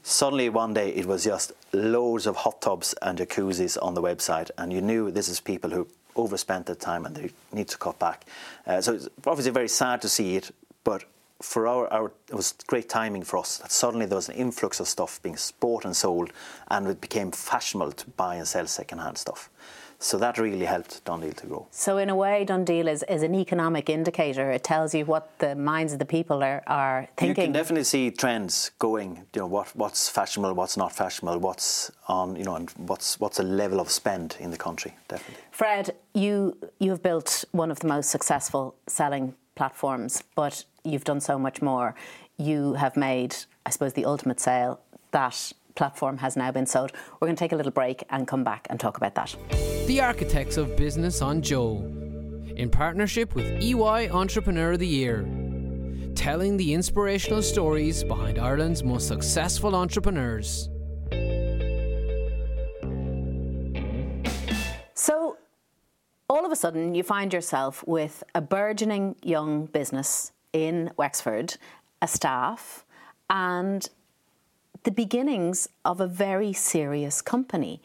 [0.03, 4.51] Suddenly one day it was just loads of hot tubs and jacuzzis on the website,
[4.57, 7.99] and you knew this is people who overspent their time and they need to cut
[7.99, 8.25] back.
[8.67, 10.51] Uh, so it's obviously very sad to see it,
[10.85, 11.05] but
[11.43, 14.81] for our, our it was great timing for us that suddenly there was an influx
[14.81, 16.31] of stuff being bought and sold,
[16.69, 19.51] and it became fashionable to buy and sell second-hand stuff.
[19.99, 21.67] So that really helped DoneDeal to grow.
[21.71, 24.51] So in a way, DoneDeal is, is an economic indicator.
[24.51, 27.29] It tells you what the minds of the people are, are thinking.
[27.29, 29.25] You can definitely see trends going.
[29.35, 33.39] You know what, what's fashionable, what's not fashionable, what's on, you know, and what's what's
[33.39, 34.95] a level of spend in the country.
[35.09, 35.43] Definitely.
[35.51, 41.21] Fred, you you have built one of the most successful selling platforms, but you've done
[41.21, 41.95] so much more.
[42.37, 44.81] You have made, I suppose, the ultimate sale.
[45.13, 46.93] That platform has now been sold.
[47.21, 49.37] We're going to take a little break and come back and talk about that.
[49.87, 51.77] The Architects of Business on Joe,
[52.57, 55.29] in partnership with EY Entrepreneur of the Year,
[56.17, 60.69] telling the inspirational stories behind Ireland's most successful entrepreneurs.
[64.95, 65.37] So,
[66.29, 71.59] all of a sudden, you find yourself with a burgeoning young business in Wexford,
[72.01, 72.85] a staff,
[73.31, 73.89] and
[74.87, 77.83] the beginnings of a very serious company.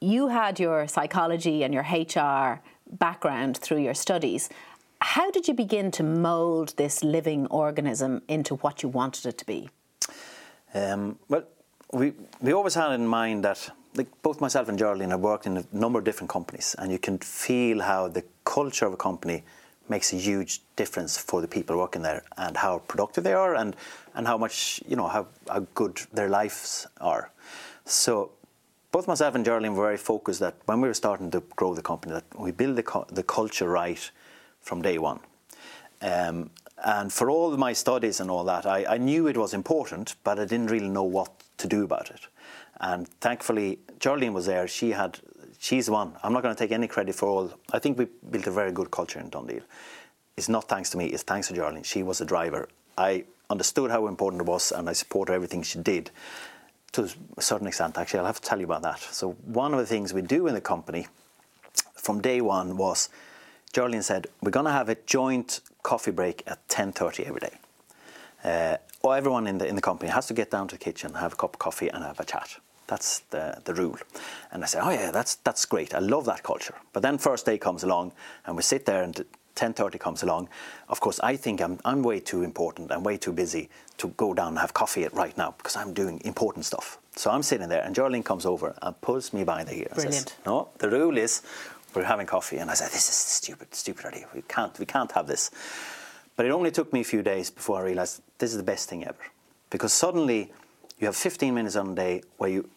[0.00, 2.60] You had your psychology and your HR
[2.90, 4.50] background through your studies.
[5.00, 9.46] How did you begin to mould this living organism into what you wanted it to
[9.46, 9.70] be?
[10.74, 11.44] Um, well,
[11.92, 15.56] we we always had in mind that like both myself and Geraldine have worked in
[15.58, 19.44] a number of different companies, and you can feel how the culture of a company
[19.88, 23.76] makes a huge difference for the people working there, and how productive they are, and
[24.14, 27.30] and how much you know how, how good their lives are.
[27.84, 28.30] So.
[28.92, 31.82] Both myself and Geraldine were very focused that when we were starting to grow the
[31.82, 34.10] company, that we build the, cu- the culture right
[34.62, 35.20] from day one.
[36.00, 36.50] Um,
[36.82, 40.38] and for all my studies and all that, I, I knew it was important, but
[40.38, 42.28] I didn't really know what to do about it.
[42.80, 44.66] And thankfully, Geraldine was there.
[44.66, 45.18] She had,
[45.66, 46.12] she's one.
[46.22, 47.50] I'm not going to take any credit for all.
[47.72, 49.62] I think we built a very good culture in DoneDeal.
[50.36, 51.06] It's not thanks to me.
[51.06, 51.82] It's thanks to Geraldine.
[51.82, 52.68] She was the driver.
[52.96, 56.10] I understood how important it was, and I support everything she did
[56.92, 57.98] to a certain extent.
[57.98, 59.00] Actually, I'll have to tell you about that.
[59.00, 61.08] So one of the things we do in the company
[61.94, 63.08] from day one was
[63.72, 67.54] Geraldine said we're going to have a joint coffee break at 10:30 every day.
[68.44, 71.14] Uh, or everyone in the in the company has to get down to the kitchen,
[71.14, 72.60] have a cup of coffee, and have a chat.
[72.86, 73.98] That's the, the rule.
[74.52, 75.94] And I said, oh yeah, that's that's great.
[75.94, 76.74] I love that culture.
[76.92, 78.12] But then first day comes along,
[78.44, 79.24] and we sit there, and
[79.56, 80.48] 10:30 comes along.
[80.88, 82.92] Of course, I think I'm I'm way too important.
[82.92, 86.20] I'm way too busy to go down and have coffee right now because I'm doing
[86.24, 86.98] important stuff.
[87.16, 90.00] So I'm sitting there, and Geraldine comes over and pulls me by the ear and
[90.00, 90.36] says, Brilliant.
[90.46, 91.42] "No, the rule is
[91.94, 94.26] we're having coffee." And I said, "This is stupid, stupid idea.
[94.34, 95.50] We can't we can't have this."
[96.36, 98.88] But it only took me a few days before I realized this is the best
[98.88, 99.24] thing ever.
[99.70, 100.52] Because suddenly
[100.98, 102.68] you have 15 minutes on a day where you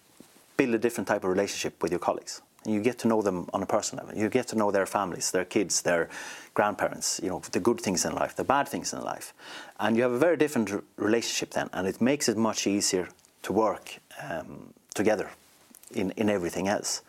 [0.60, 2.41] build a different type of relationship with your colleagues.
[2.65, 4.22] You get to know them on a personal level.
[4.22, 6.10] You get to know their families, their kids, their
[6.54, 9.34] grandparents, you know, the good things in life, the bad things in life.
[9.80, 11.69] And you have a very different relationship then.
[11.72, 13.08] And it makes it much easier
[13.43, 15.30] to work um, together
[15.95, 17.02] in, in everything else.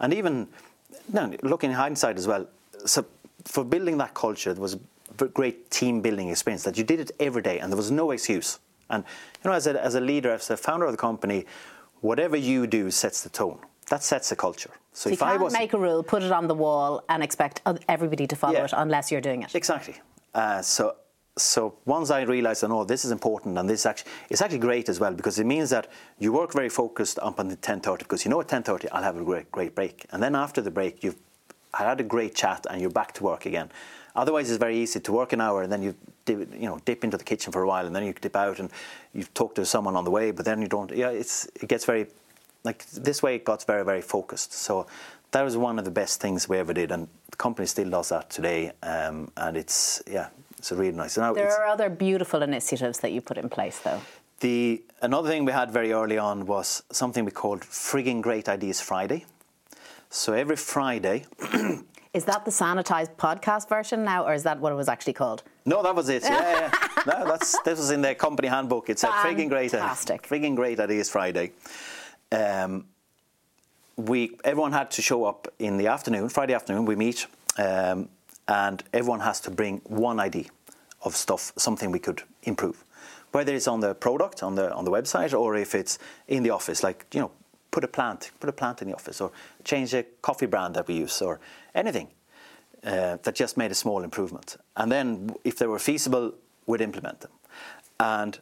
[0.00, 0.48] And even
[1.12, 2.48] now, looking in hindsight as well,
[2.84, 3.04] so
[3.44, 7.12] for building that culture, there was a great team building experience that you did it
[7.20, 8.58] every day and there was no excuse.
[8.90, 9.04] And
[9.44, 11.44] you know, as a, as a leader, as a founder of the company,
[12.00, 13.58] whatever you do sets the tone.
[13.90, 14.70] That sets the culture.
[14.92, 17.04] So, so if you can't I was make a rule, put it on the wall,
[17.08, 19.54] and expect everybody to follow yeah, it unless you're doing it.
[19.54, 19.96] Exactly.
[20.34, 20.96] Uh, so
[21.38, 24.88] so once I realised that, oh, this is important and this actually, it's actually great
[24.88, 28.30] as well because it means that you work very focused up until 10.30 because you
[28.30, 30.06] know at 10.30 I'll have a great, great break.
[30.10, 31.16] And then after the break, you've
[31.72, 33.70] had a great chat and you're back to work again.
[34.16, 35.94] Otherwise, it's very easy to work an hour and then you
[36.24, 38.58] dip, you know dip into the kitchen for a while and then you dip out
[38.58, 38.70] and
[39.14, 40.90] you talk to someone on the way, but then you don't.
[40.90, 42.06] Yeah, it's it gets very
[42.64, 43.36] like this way.
[43.36, 44.52] It got very very focused.
[44.52, 44.86] So
[45.32, 48.08] that was one of the best things we ever did, and the company still does
[48.08, 48.72] that today.
[48.82, 51.12] Um, and it's yeah, it's a really nice.
[51.14, 54.00] So there are other beautiful initiatives that you put in place, though.
[54.40, 58.80] The another thing we had very early on was something we called Frigging Great Ideas
[58.80, 59.24] Friday.
[60.10, 61.24] So every Friday.
[62.14, 65.42] is that the sanitized podcast version now, or is that what it was actually called?
[65.66, 66.22] No, that was it.
[66.22, 67.02] Yeah, yeah.
[67.06, 68.88] no, that's this was in the company handbook.
[68.88, 71.52] It said Frigging Great, Frigging Great Ideas Friday.
[72.32, 72.86] Um,
[73.96, 76.84] we everyone had to show up in the afternoon, Friday afternoon.
[76.84, 77.26] We meet.
[77.58, 78.08] Um,
[78.48, 80.46] and everyone has to bring one idea
[81.02, 82.82] of stuff, something we could improve.
[83.30, 86.50] Whether it's on the product, on the on the website, or if it's in the
[86.50, 87.30] office, like you know,
[87.70, 89.30] put a plant, put a plant in the office, or
[89.64, 91.40] change a coffee brand that we use, or
[91.74, 92.08] anything
[92.84, 94.56] uh, that just made a small improvement.
[94.76, 96.34] And then, if they were feasible,
[96.66, 97.32] we'd implement them.
[98.00, 98.38] And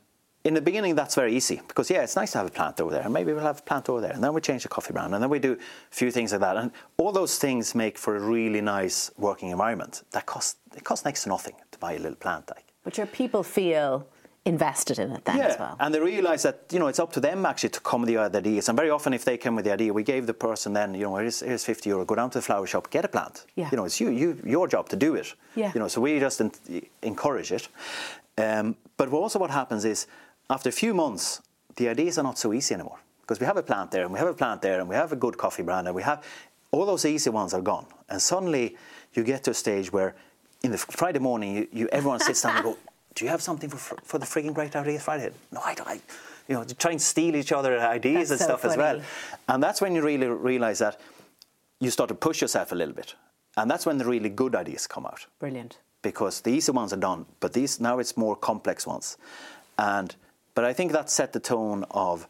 [0.47, 2.93] in the beginning, that's very easy because yeah, it's nice to have a plant over
[2.93, 4.93] there, and maybe we'll have a plant over there, and then we change the coffee
[4.93, 7.99] brand, and then we do a few things like that, and all those things make
[7.99, 10.03] for a really nice working environment.
[10.13, 12.65] That costs it costs next to nothing to buy a little plant, like.
[12.85, 14.07] But your people feel
[14.47, 15.77] invested in it then yeah, as well.
[15.81, 18.19] And they realise that you know it's up to them actually to come with the
[18.19, 18.69] ideas.
[18.69, 21.03] And very often, if they come with the idea, we gave the person then you
[21.03, 23.45] know here's, here's 50 euro, go down to the flower shop, get a plant.
[23.57, 23.69] Yeah.
[23.71, 25.35] You know it's you, you your job to do it.
[25.57, 25.73] Yeah.
[25.75, 26.41] You know so we just
[27.03, 27.69] encourage it.
[28.39, 30.07] Um, but also what happens is
[30.49, 31.43] after a few months,
[31.77, 34.19] the ideas are not so easy anymore because we have a plant there and we
[34.19, 36.23] have a plant there and we have a good coffee brand and we have
[36.71, 37.87] all those easy ones are gone.
[38.09, 38.77] And suddenly
[39.15, 40.15] you get to a stage where
[40.63, 42.79] in the Friday morning, you, you everyone sits down and go,
[43.17, 45.89] "Do you have something for for the frigging great idea Friday?" No, I don't.
[45.89, 46.01] I,
[46.49, 48.75] you know, try and steal each other ideas that's and so stuff funny.
[48.75, 49.03] as well.
[49.49, 51.01] And that's when you really realize that
[51.81, 53.15] you start to push yourself a little bit.
[53.57, 55.27] And that's when the really good ideas come out.
[55.41, 55.79] Brilliant.
[56.03, 59.17] Because the easy ones are done, but these now it's more complex ones.
[59.79, 60.15] And
[60.55, 62.29] but I think that set the tone of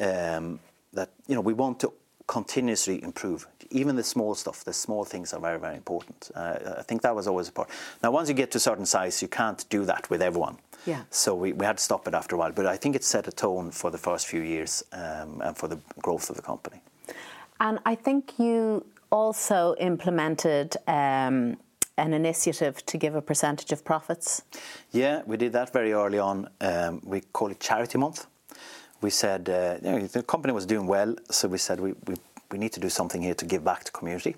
[0.00, 0.60] um,
[0.92, 1.92] that you know we want to
[2.28, 3.48] continuously improve.
[3.70, 6.30] Even the small stuff, the small things are very, very important.
[6.34, 7.68] Uh, I think that was always a part.
[8.02, 10.58] Now, once you get to a certain size, you can't do that with everyone.
[10.86, 11.02] Yeah.
[11.10, 12.52] So we, we had to stop it after a while.
[12.52, 15.68] But I think it set a tone for the first few years um, and for
[15.68, 16.80] the growth of the company.
[17.60, 21.56] And I think you also implemented um,
[21.98, 24.42] an initiative to give a percentage of profits?
[24.92, 26.48] Yeah, we did that very early on.
[26.60, 28.26] Um, we call it Charity Month.
[29.00, 32.16] We said uh, you know, the company was doing well, so we said we, we,
[32.50, 34.36] we need to do something here to give back to community.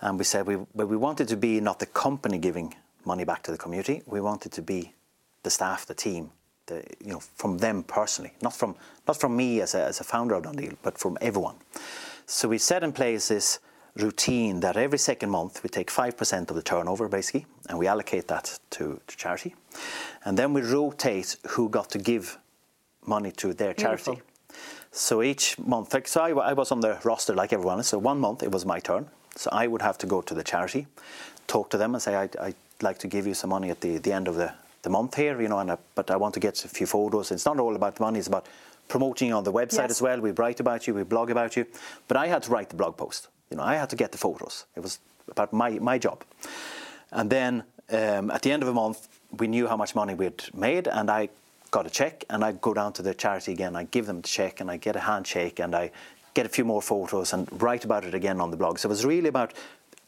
[0.00, 3.52] And we said we, we wanted to be not the company giving money back to
[3.52, 4.02] the community.
[4.06, 4.92] We wanted to be
[5.42, 6.30] the staff, the team,
[6.66, 10.04] the, you know, from them personally, not from not from me as a, as a
[10.04, 11.56] founder of DoneDeal, but from everyone.
[12.26, 13.60] So we set in place this
[13.96, 18.28] routine that every second month we take 5% of the turnover basically and we allocate
[18.28, 19.54] that to, to charity.
[20.24, 22.38] And then we rotate who got to give
[23.06, 24.12] money to their charity.
[24.12, 24.36] Beautiful.
[24.92, 27.88] So each month, like, so I, I, was on the roster like everyone else.
[27.88, 29.06] So one month it was my turn.
[29.34, 30.86] So I would have to go to the charity,
[31.46, 33.98] talk to them and say, I'd, I'd like to give you some money at the,
[33.98, 36.40] the end of the, the month here, you know, and I, but I want to
[36.40, 37.30] get a few photos.
[37.30, 38.46] It's not all about the money, it's about
[38.88, 39.90] promoting on the website yes.
[39.90, 40.20] as well.
[40.20, 41.66] We write about you, we blog about you.
[42.08, 43.28] But I had to write the blog post.
[43.50, 44.64] You know, I had to get the photos.
[44.74, 46.24] It was about my, my job.
[47.10, 50.44] And then um, at the end of the month, we knew how much money we'd
[50.54, 51.28] made, and I
[51.76, 53.76] got a check, and I go down to the charity again.
[53.76, 55.90] I give them the check, and I get a handshake, and I
[56.32, 58.78] get a few more photos, and write about it again on the blog.
[58.78, 59.52] So it was really about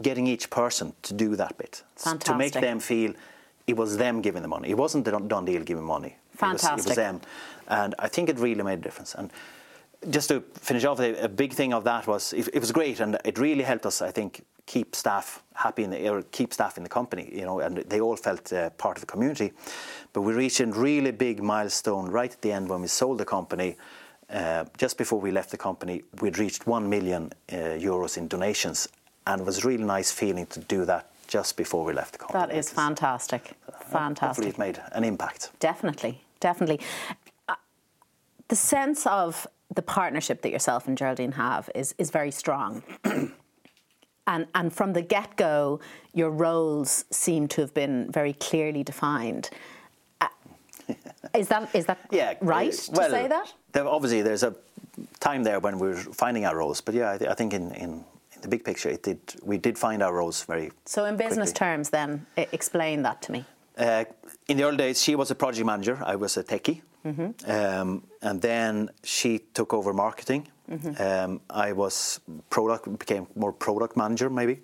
[0.01, 2.33] getting each person to do that bit Fantastic.
[2.33, 3.13] to make them feel
[3.67, 4.71] it was them giving the money.
[4.71, 6.17] It wasn't the DoneDeal giving money.
[6.37, 6.71] Fantastic.
[6.71, 7.21] It was, it was them,
[7.67, 9.15] and I think it really made a difference.
[9.15, 9.31] And
[10.09, 13.19] just to finish off, a big thing of that was it, it, was great, and
[13.27, 14.01] it really helped us.
[14.01, 17.61] I think keep staff happy in the, or keep staff in the company, you know,
[17.61, 19.53] and they all felt uh, part of the community.
[20.13, 23.25] But we reached a really big milestone right at the end when we sold the
[23.25, 23.77] company.
[24.31, 28.89] Uh, just before we left the company, we'd reached one million uh, euros in donations,
[29.27, 32.19] and it was a really nice feeling to do that just before we left the
[32.19, 32.41] company.
[32.41, 33.53] That is fantastic.
[33.87, 34.27] fantastic.
[34.27, 35.51] Hopefully, it made an impact.
[35.61, 36.81] Definitely, definitely.
[37.49, 37.55] Uh,
[38.49, 42.83] the sense of the partnership that yourself and Geraldine have is is very strong.
[44.27, 45.81] and and from the get go,
[46.13, 49.51] your roles seem to have been very clearly defined.
[51.35, 53.53] Uh, is that is that yeah, right uh, to well, say that?
[53.73, 54.55] There, obviously, there's a
[55.21, 57.73] time there when we were finding our roles, but yeah, I, th- I think in,
[57.73, 58.05] in,
[58.35, 60.71] in the big picture, it did we did find our roles very.
[60.85, 61.67] So, in business quickly.
[61.67, 63.45] terms, then explain that to me.
[63.77, 64.05] Uh,
[64.49, 66.03] in the early days, she was a project manager.
[66.05, 66.81] I was a techie,
[67.47, 70.49] um, and then she took over marketing.
[70.99, 72.21] Um, I was
[72.51, 74.61] product became more product manager maybe,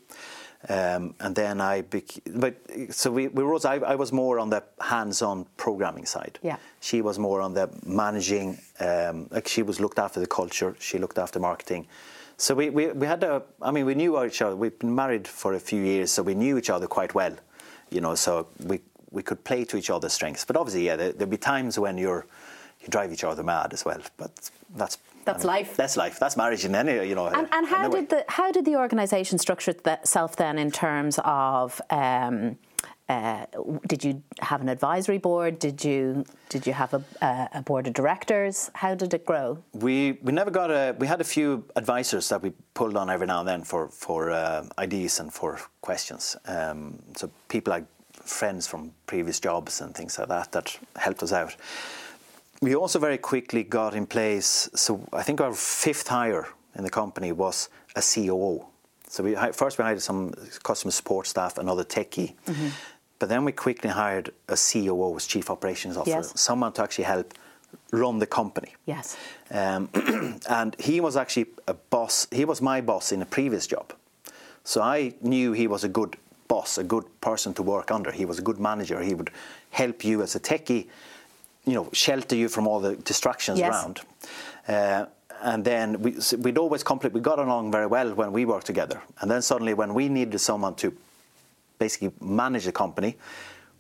[0.69, 2.55] um, and then I bec- but
[2.91, 6.39] so we, we was I, I was more on the hands-on programming side.
[6.43, 6.57] Yeah.
[6.81, 8.59] She was more on the managing.
[8.81, 10.75] Um, like she was looked after the culture.
[10.79, 11.87] She looked after marketing.
[12.37, 13.43] So we, we, we had a.
[13.61, 14.57] I mean, we knew each other.
[14.57, 17.37] We've been married for a few years, so we knew each other quite well.
[17.91, 20.45] You know, so we we could play to each other's strengths.
[20.45, 22.27] But obviously, yeah, there, there'll be times when you're
[22.81, 24.01] you drive each other mad as well.
[24.17, 25.77] But that's That's life.
[25.77, 26.19] That's life.
[26.19, 27.27] That's marriage in any you know.
[27.27, 28.01] And, and how anyway.
[28.01, 31.81] did the how did the organisation structure itself then in terms of?
[31.91, 32.57] Um,
[33.07, 33.45] uh,
[33.87, 35.59] did you have an advisory board?
[35.59, 38.71] Did you did you have a, a, a board of directors?
[38.75, 39.63] How did it grow?
[39.75, 40.97] We we never got a.
[40.99, 44.31] We had a few advisors that we pulled on every now and then for for
[44.31, 46.37] uh, ideas and for questions.
[46.47, 47.85] Um, so people like
[48.25, 51.57] friends from previous jobs and things like that that helped us out.
[52.65, 54.71] We also very quickly got in place.
[54.75, 58.65] So I think our fifth hire in the company was a COO.
[59.07, 62.33] So we first we hired some customer support staff, another techie.
[63.19, 66.41] But then we quickly hired a COO, as Chief Operations Officer, Yes.
[66.41, 67.35] someone to actually help
[67.93, 68.75] run the company.
[68.87, 69.19] Yes.
[69.51, 69.91] Um,
[70.49, 72.27] and he was actually a boss.
[72.33, 73.93] He was my boss in a previous job.
[74.65, 76.17] So I knew he was a good
[76.49, 78.11] boss, a good person to work under.
[78.11, 79.03] He was a good manager.
[79.03, 79.31] He would
[79.71, 80.87] help you as a techie,
[81.67, 83.73] you know, shelter you from all the distractions Yes.
[83.73, 84.01] around.
[84.69, 85.07] Uh,
[85.43, 87.13] and then we, we'd always complete.
[87.13, 89.01] We got along very well when we worked together.
[89.21, 90.93] And then suddenly, when we needed someone to
[91.79, 93.17] basically manage the company,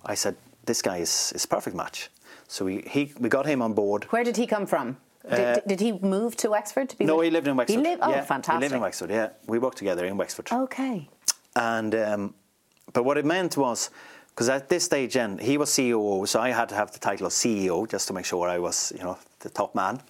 [0.04, 0.34] I said,
[0.66, 2.10] "This guy is is a perfect match."
[2.48, 4.04] So we he, we got him on board.
[4.10, 4.96] Where did he come from?
[5.30, 7.04] Did, Uh, did he move to Wexford to be?
[7.06, 7.76] No, with- he lived in Wexford.
[7.80, 8.02] He lived.
[8.02, 8.54] Oh, yeah, fantastic.
[8.54, 9.10] He lived in Wexford.
[9.10, 10.48] Yeah, we worked together in Wexford.
[10.52, 11.08] Okay.
[11.56, 12.34] And um,
[12.92, 13.90] but what it meant was
[14.34, 17.26] because at this stage, then he was COO, so I had to have the title
[17.26, 20.00] of CEO just to make sure I was, you know, the top man.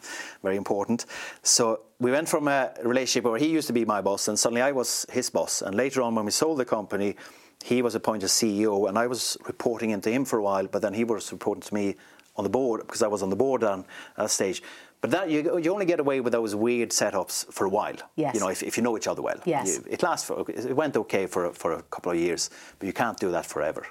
[0.43, 1.05] Very important.
[1.43, 4.63] So we went from a relationship where he used to be my boss, and suddenly
[4.63, 5.61] I was his boss.
[5.61, 7.17] And later on, when we sold the company,
[7.63, 10.69] he was appointed CEO, and I was reporting into him for a while.
[10.69, 11.97] But then he was reporting to me
[12.37, 13.85] on the board because I was on the board at
[14.17, 14.63] that stage.
[15.05, 17.97] But that you, you only get away with those weird setups for a while.
[18.17, 18.33] Yes.
[18.35, 19.39] You know, if, if you know each other well.
[19.45, 19.67] Yes.
[19.69, 22.49] You- it lasts for it went okay for for a couple of years,
[22.79, 23.83] but you can't do that forever.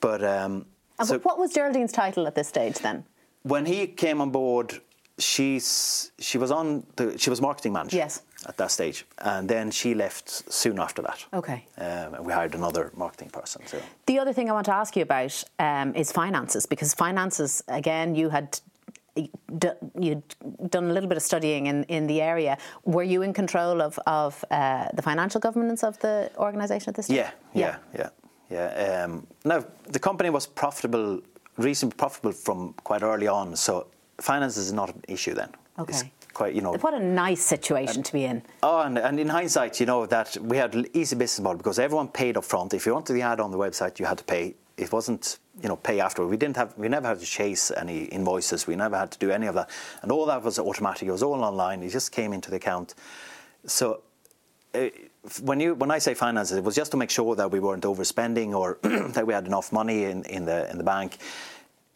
[0.00, 0.66] But um,
[0.98, 3.04] And so what was Geraldine's title at this stage then?
[3.44, 4.80] when he came on board,
[5.18, 7.96] she's she was on the she was marketing manager.
[7.96, 8.22] Yes.
[8.48, 11.24] At that stage, and then she left soon after that.
[11.32, 11.66] Okay.
[11.78, 13.62] Um, and we hired another marketing person.
[13.66, 17.62] So The other thing I want to ask you about um, is finances, because finances,
[17.68, 18.60] again, you had
[19.16, 20.22] you'd
[20.68, 22.56] done a little bit of studying in, in the area.
[22.84, 27.08] Were you in control of, of uh, the financial governance of the organisation at this
[27.08, 27.16] time?
[27.16, 28.08] yeah, yeah, yeah,
[28.50, 29.04] yeah.
[29.04, 31.20] Um, now the company was profitable,
[31.58, 33.56] reasonably profitable from quite early on.
[33.56, 33.86] So
[34.18, 35.50] finance is not an issue then.
[35.78, 36.12] It's Okay.
[36.34, 38.42] quite you know What a nice situation to be in.
[38.62, 41.78] Oh, and, and in hindsight, you know that we had an easy business model because
[41.78, 42.74] everyone paid up front.
[42.74, 44.54] If you wanted the ad on the website, you had to pay.
[44.76, 46.28] It wasn't, you know, pay afterward.
[46.28, 48.66] We didn't have, we never had to chase any invoices.
[48.66, 49.68] We never had to do any of that,
[50.02, 51.08] and all that was automatic.
[51.08, 51.82] It was all online.
[51.82, 52.94] It just came into the account.
[53.66, 54.00] So,
[54.74, 54.88] uh,
[55.42, 57.84] when you when I say finances, it was just to make sure that we weren't
[57.84, 58.78] overspending or
[59.12, 61.18] that we had enough money in, in the in the bank.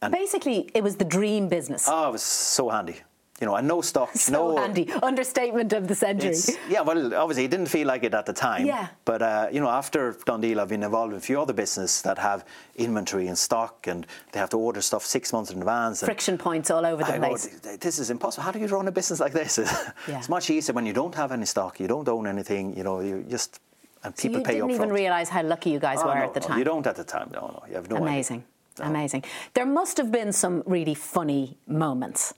[0.03, 1.87] And Basically, it was the dream business.
[1.89, 2.97] oh, it was so handy.
[3.41, 4.91] You know, and no stock, so no handy.
[5.03, 6.35] Understatement of the century.
[6.71, 8.65] Yeah, well, obviously, it didn't feel like it at the time.
[8.65, 8.89] Yeah.
[9.05, 12.17] But uh, you know, after DoneDeal, I've been involved in a few other businesses that
[12.17, 16.01] have inventory and stock, and they have to order stuff six months in advance.
[16.01, 17.61] and Friction points all over the I place.
[17.63, 18.43] th- this is impossible.
[18.45, 19.59] How do you run a business like this?
[20.09, 20.19] Yeah.
[20.19, 22.75] It's much easier when you don't have any stock, you don't own anything.
[22.77, 23.61] You know, you just
[24.05, 26.07] and So people you pay You didn't up even realise how lucky you guys Oh,
[26.07, 26.59] were no, at the no, time.
[26.59, 27.29] You don't at the time.
[27.35, 28.09] No, no, you have no idea.
[28.09, 28.45] Amazing.
[28.79, 28.85] No.
[28.87, 29.25] Amazing.
[29.55, 32.33] There must have been some really funny moments.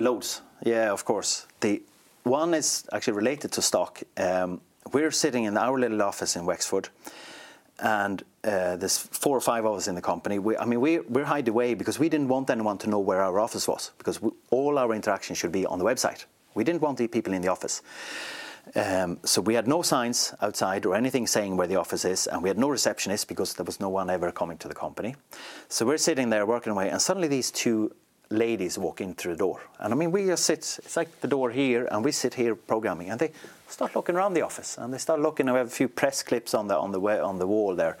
[0.00, 1.48] Loads, yeah, of course.
[1.58, 1.82] The
[2.22, 4.00] one is actually related to stock.
[4.16, 4.60] Um,
[4.92, 6.88] we're sitting in our little office in Wexford,
[7.80, 10.38] and uh, there's four or five of us in the company.
[10.38, 13.20] We, I mean, we, we're hide away because we didn't want anyone to know where
[13.20, 14.20] our office was because
[14.50, 16.26] all our interaction should be on the website.
[16.54, 17.82] We didn't want the people in the office.
[18.76, 22.40] Um, so we had no signs outside or anything saying where the office is, and
[22.40, 25.16] we had no receptionist because there was no one ever coming to the company.
[25.68, 27.90] So we're sitting there working away, and suddenly these two
[28.30, 29.60] ladies walk in through the door.
[29.78, 32.54] And I mean, we just sit, it's like the door here, and we sit here
[32.54, 33.32] programming, and they
[33.68, 36.54] start looking around the office, and they start looking, we have a few press clips
[36.54, 37.96] on the, on the, way, on the wall there.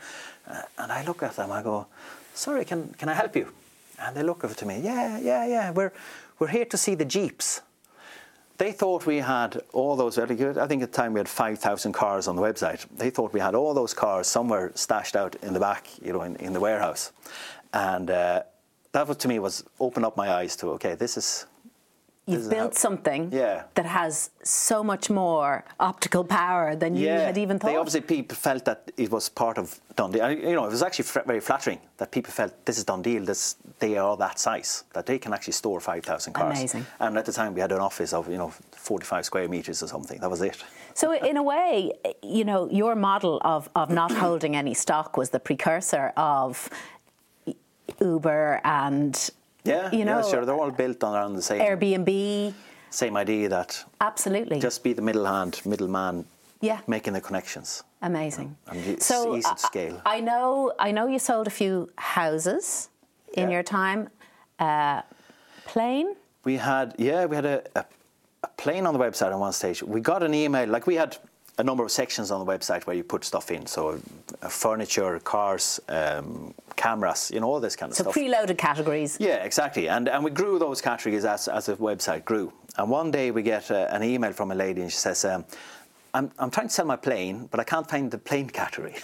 [0.46, 1.86] Uh, and I look at them, I go,
[2.34, 3.52] sorry, can, can I help you?
[4.00, 5.92] And they look over to me, yeah, yeah, yeah, we're,
[6.38, 7.62] we're here to see the Jeeps.
[8.58, 10.18] They thought we had all those.
[10.18, 12.84] I think at the time we had 5,000 cars on the website.
[12.96, 16.22] They thought we had all those cars somewhere stashed out in the back, you know,
[16.22, 17.12] in, in the warehouse.
[17.72, 18.42] And uh,
[18.98, 21.46] that was, to me was open up my eyes to okay, this is
[22.28, 23.62] You've built something Yeah.
[23.74, 27.70] that has so much more optical power than you had even thought.
[27.70, 30.22] They obviously people felt that it was part of DoneDeal.
[30.24, 33.24] And, you know, it was actually fr- very flattering that people felt this is DoneDeal.
[33.24, 36.58] This they are that size that they can actually store five thousand cars.
[36.58, 36.84] Amazing.
[37.00, 39.82] And at the time we had an office of you know forty five square meters
[39.82, 40.20] or something.
[40.20, 40.62] That was it.
[40.94, 41.92] So, in a way,
[42.22, 46.68] you know, your model of, of not holding any stock was the precursor of
[48.00, 49.30] Uber and,
[49.64, 50.44] Yeah, you know, yeah, sure.
[50.44, 52.54] They're all built on around the same Airbnb.
[52.90, 54.60] same idea that Absolutely.
[54.60, 56.24] just be the middle hand, middleman,
[56.60, 56.80] Yeah.
[56.86, 57.82] making the connections.
[58.02, 58.56] Amazing.
[58.68, 60.00] And it's so easy to scale.
[60.06, 60.72] I know.
[60.78, 62.88] I know you sold a few houses
[63.34, 63.54] in Yeah.
[63.54, 64.08] your time.
[64.58, 65.02] Uh,
[65.66, 66.14] plane.
[66.44, 67.84] We had, yeah, we had a, a,
[68.44, 69.82] a plane on the website on one stage.
[69.82, 71.16] We got an email, like we had
[71.58, 73.66] a number of sections on the website where you put stuff in.
[73.66, 74.00] So
[74.42, 78.14] uh, furniture, cars, um, cameras, you know, all this kind of So stuff.
[78.14, 79.16] So preloaded categories.
[79.20, 79.88] Yeah, exactly.
[79.88, 82.52] And, and we grew those categories as, as the website grew.
[82.76, 85.44] And one day we get uh, an email from a lady and she says, um,
[86.14, 88.94] I'm, I'm trying to sell my plane, but I can't find the plane category.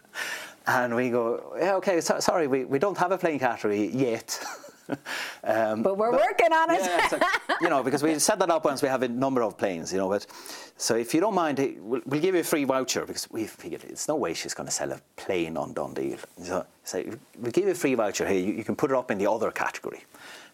[0.66, 4.38] and we go, yeah, okay, so, sorry, we, we don't have a plane category yet.
[5.44, 6.80] um, But we're working on it.
[6.80, 7.22] yeah, like,
[7.60, 9.98] you know, because we set that up once we have a number of planes, you
[9.98, 10.08] know.
[10.08, 10.26] But
[10.76, 13.84] so if you don't mind, we'll, we'll give you a free voucher because we figured
[13.84, 16.20] it's no way she's going to sell a plane on DoneDeal.
[16.42, 17.04] So, so
[17.38, 18.38] we'll give you a free voucher here.
[18.38, 20.04] You, you can put it up in the other category.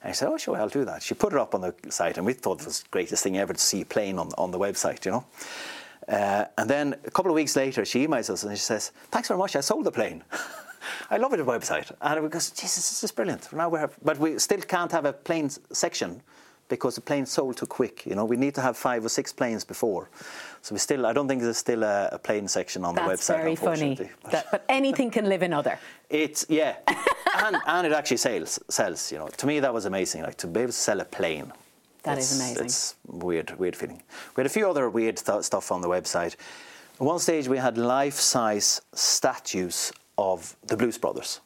[0.03, 1.03] And I said, oh, sure, I'll do that.
[1.03, 3.39] She put it up on the site, and we thought it was the greatest thing
[3.39, 5.24] ever to see a plane on, on the website, you know.
[6.09, 9.28] Uh, and then a couple of weeks later, she emails us and she says, thanks
[9.28, 10.24] very much, I sold the plane.
[11.11, 11.91] I love it, the website.
[12.01, 13.53] And we goes, Jesus, this is brilliant.
[13.53, 16.22] Now we have, but we still can't have a plane section
[16.68, 18.07] because the plane sold too quick.
[18.07, 20.09] You know, we need to have five or six planes before.
[20.62, 23.09] So we still, I don't think there's still a, a plane section on the website.
[23.09, 23.95] That's very funny.
[24.22, 25.78] But That- but anything can live in other.
[26.09, 26.76] it's yeah,
[27.45, 28.59] and, and it actually sells.
[28.68, 29.12] Sells.
[29.12, 30.22] You know, to me that was amazing.
[30.22, 31.53] Like to be able to sell a plane.
[32.05, 32.64] That is it's- amazing.
[32.66, 34.03] It's weird, weird feeling.
[34.37, 36.37] We had a few other weird th- stuff on the website.
[36.95, 41.40] At one stage, we had life-size statues of the Blues Brothers.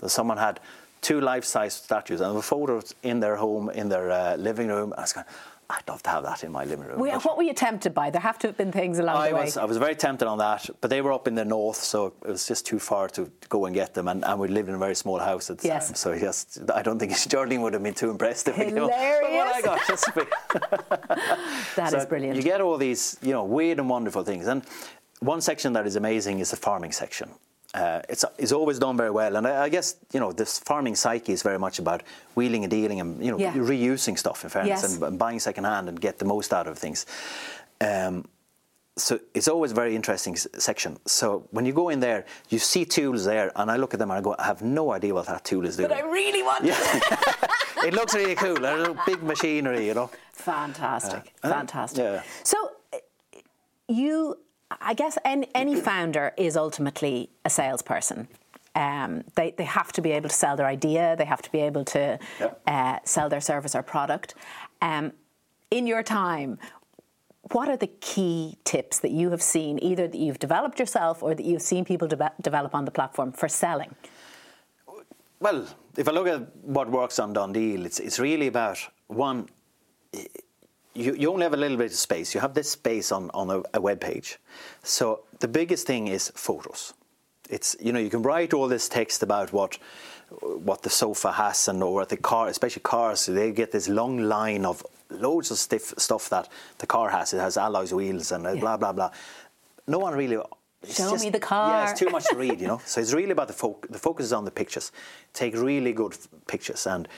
[0.00, 0.60] So someone had
[1.00, 4.92] two life-size statues and the photos in their home, in their uh, living room.
[4.96, 5.26] I was going,
[5.70, 6.98] I'd love to have that in my living room.
[6.98, 8.10] We- What were you tempted by?
[8.10, 9.44] There have to have been things along I the way.
[9.44, 12.06] was, I was very tempted on that, but they were up in the north, so
[12.24, 14.08] it was just too far to go and get them.
[14.08, 15.88] And, and we lived in a very small house at the Yes.
[15.88, 18.92] time, so yes, I don't think Sterling would have been too impressed if we what
[18.92, 19.80] I got,
[21.76, 22.36] That is brilliant.
[22.36, 24.46] You get all these, you know, weird and wonderful things.
[24.46, 24.62] And
[25.20, 27.28] one section that is amazing is the farming section.
[27.78, 30.96] Uh, it's, it's always done very well, and I, I guess you know this farming
[30.96, 32.02] psyche is very much about
[32.36, 33.52] wheeling and dealing and you know Yeah.
[33.54, 34.94] reusing stuff in fairness Yes.
[34.94, 37.06] and, and buying second hand and get the most out of things.
[37.80, 38.24] Um,
[38.96, 40.96] so it's always a very interesting s- section.
[41.06, 44.10] So when you go in there, you see tools there, and I look at them
[44.10, 45.88] and I go, I have no idea what that tool is doing.
[45.90, 46.74] but I really want it
[47.88, 48.64] it looks really cool.
[48.64, 50.10] A big machinery, you know.
[50.32, 52.02] Fantastic, Uh, fantastic.
[52.04, 52.22] yeah.
[52.42, 52.58] So,
[53.88, 54.36] you,
[54.70, 58.28] I guess, any, any founder is ultimately a salesperson.
[58.74, 61.16] Um, they, they have to be able to sell their idea.
[61.16, 62.60] They have to be able to Yep.
[62.66, 64.34] uh, sell their service or product.
[64.82, 65.12] Um,
[65.70, 66.58] in your time,
[67.52, 71.34] what are the key tips that you have seen, either that you've developed yourself or
[71.34, 73.94] that you've seen people de- develop on the platform for selling?
[75.40, 75.66] Well,
[75.96, 79.48] if I look at what works on DoneDeal, it's, it's really about one.
[80.98, 82.34] You, you only have a little bit of space.
[82.34, 84.38] You have this space on, on a, a web page.
[84.82, 86.92] So the biggest thing is photos.
[87.48, 89.78] It's you know you can write all this text about what
[90.64, 94.18] what the sofa has and or what the car, especially cars, they get this long
[94.18, 97.32] line of loads of stiff stuff that the car has.
[97.32, 99.10] It has alloys wheels and uh, blah blah blah.
[99.86, 100.38] No one really.
[100.86, 101.70] Show me the car.
[101.70, 102.80] Yeah, it's too much to read, you know.
[102.86, 103.90] So it's really about the focus.
[103.90, 104.92] The focus is on the pictures.
[105.32, 107.08] Take really good f- pictures, and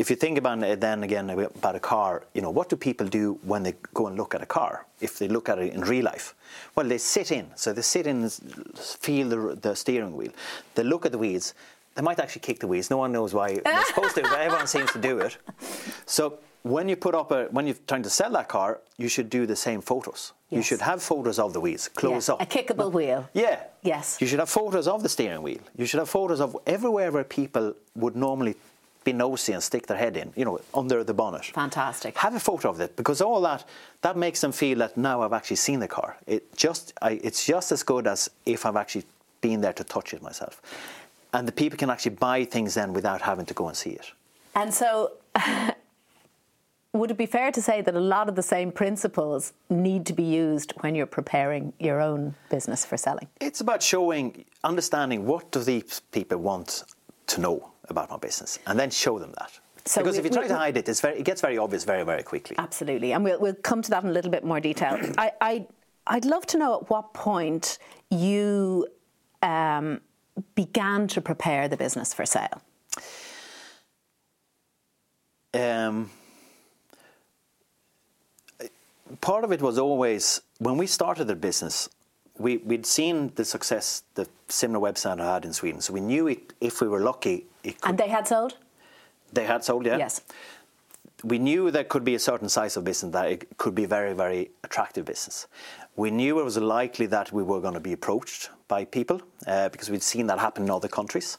[0.00, 3.06] if you think about it, then again about a car, you know, what do people
[3.06, 4.86] do when they go and look at a car?
[5.00, 6.34] If they look at it in real life,
[6.74, 7.46] well, they sit in.
[7.54, 10.32] So they sit in, feel the, the steering wheel.
[10.74, 11.52] They look at the wheels.
[11.94, 12.88] They might actually kick the wheels.
[12.88, 15.36] No one knows why they're supposed to, but everyone seems to do it.
[16.06, 19.28] So when you put up a, when you're trying to sell that car, you should
[19.28, 20.32] do the same photos.
[20.48, 22.42] You should have photos of the wheels close Yeah, up.
[22.42, 23.28] A kickable wheel.
[23.34, 23.60] Yeah.
[23.82, 24.18] Yes.
[24.20, 25.60] You should have photos of the steering wheel.
[25.76, 28.56] You should have photos of everywhere where people would normally
[29.04, 31.46] be nosy and stick their head in, you know, under the bonnet.
[31.46, 32.16] Fantastic.
[32.18, 33.64] Have a photo of it because all that
[34.02, 36.16] that makes them feel that now I've actually seen the car.
[36.26, 39.04] It just I, it's just as good as if I've actually
[39.40, 40.60] been there to touch it myself.
[41.32, 44.12] And the people can actually buy things then without having to go and see it.
[44.54, 45.12] And so,
[46.92, 50.12] would it be fair to say that a lot of the same principles need to
[50.12, 53.28] be used when you're preparing your own business for selling?
[53.40, 56.82] It's about showing, understanding what do these people want
[57.28, 59.52] to know about my business, and then show them that.
[59.84, 61.58] So because we- if you try we- to hide it, it's very, it gets very
[61.58, 62.56] obvious very, very quickly.
[62.58, 64.98] Absolutely, and we'll, we'll come to that in a little bit more detail.
[65.18, 65.66] I, I,
[66.06, 67.78] I'd love to know at what point
[68.10, 68.86] you
[69.42, 70.00] um,
[70.54, 72.60] began to prepare the business for sale.
[75.52, 76.10] Um,
[79.20, 81.88] part of it was always when we started the business,
[82.38, 85.80] we, we'd seen the success the similar website had in Sweden.
[85.80, 88.56] So we knew it, if we were lucky, it could, And they had sold?
[89.32, 89.96] they had sold, yeah.
[89.98, 90.22] Yes.
[91.22, 94.12] we knew there could be a certain size of business that it could be very,
[94.14, 95.46] very attractive business.
[95.96, 99.68] We knew it was likely that we were going to be approached by people uh,
[99.68, 101.38] because we'd seen that happen in other countries.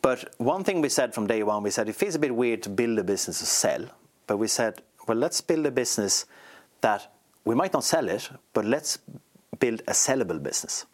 [0.00, 2.62] But one thing we said from day one, we said it feels a bit weird
[2.64, 3.84] to build a business to sell,
[4.26, 6.24] but we said, well, let's build a business
[6.80, 7.12] that
[7.44, 8.98] we might not sell it, but let's
[9.60, 10.86] build a sellable business.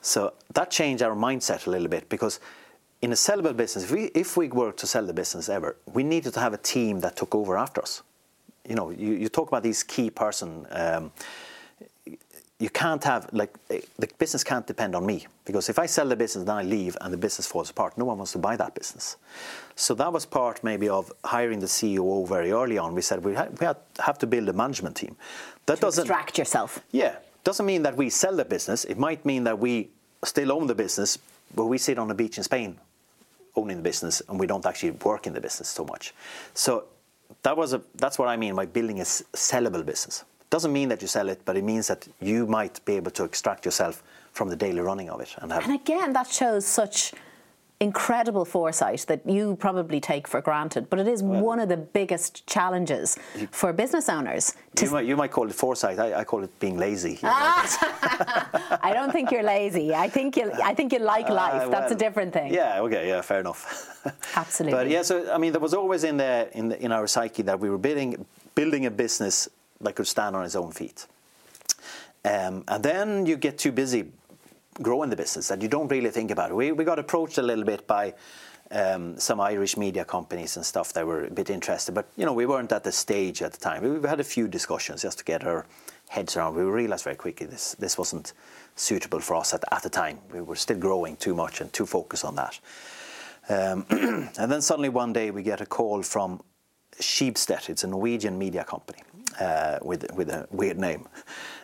[0.00, 2.40] So that changed our mindset a little bit because
[3.04, 6.02] in a sellable business, if we, if we were to sell the business ever, we
[6.02, 8.02] needed to have a team that took over after us.
[8.66, 10.66] You know, you, you talk about these key person.
[10.70, 11.12] Um,
[12.58, 16.16] you can't have like the business can't depend on me because if I sell the
[16.16, 18.74] business and I leave and the business falls apart, no one wants to buy that
[18.74, 19.16] business.
[19.76, 22.94] So that was part maybe of hiring the CEO very early on.
[22.94, 23.66] We said we, ha- we
[23.98, 25.14] have to build a management team.
[25.66, 26.80] That doesn't Extract yourself.
[26.92, 28.86] yeah, doesn't mean that we sell the business.
[28.86, 29.90] It might mean that we
[30.24, 31.18] still own the business,
[31.54, 32.78] but we sit on a beach in Spain
[33.56, 36.14] owning the business and we don't actually work in the business so much.
[36.54, 36.84] So
[37.42, 40.24] that was a that's what I mean by building a sellable business.
[40.50, 43.24] Doesn't mean that you sell it, but it means that you might be able to
[43.24, 44.02] extract yourself
[44.32, 47.12] from the daily running of it and have And again, that shows such
[47.84, 50.88] incredible foresight that you probably take for granted.
[50.90, 53.16] But it is one of the biggest challenges
[53.50, 54.54] for business owners.
[54.80, 55.98] You might, you might call it foresight.
[55.98, 57.12] I, I call it being lazy.
[57.12, 57.30] you know.
[58.88, 59.94] I don't think you're lazy.
[59.94, 60.50] I think you.
[60.70, 61.62] I think you like life.
[61.62, 62.52] Uh, That's a different thing.
[62.52, 63.60] Yeah, okay, yeah, fair enough.
[64.36, 64.76] Absolutely.
[64.78, 67.42] But yeah, so I mean, there was always in the in the, in our psyche
[67.42, 69.48] that we were building building a business
[69.80, 71.06] that could stand on its own feet.
[72.24, 74.04] Um, and then you get too busy
[74.82, 76.54] growing the business that you don't really think about it.
[76.54, 78.14] We we got approached a little bit by.
[78.70, 82.32] Um, some Irish media companies and stuff that were a bit interested, but you know
[82.32, 84.00] we weren't at the stage at the time.
[84.00, 85.66] We, had a few discussions just to get our
[86.08, 86.54] heads around.
[86.54, 88.32] We realised very quickly this this wasn't
[88.74, 90.18] suitable for us at, at the time.
[90.32, 92.58] We were still growing too much and too focused on that.
[93.48, 93.84] Um,
[94.38, 96.40] and then suddenly one day we get a call from
[97.00, 97.68] Schibsted.
[97.68, 99.00] It's a Norwegian media company
[99.40, 101.06] uh, with with a weird name.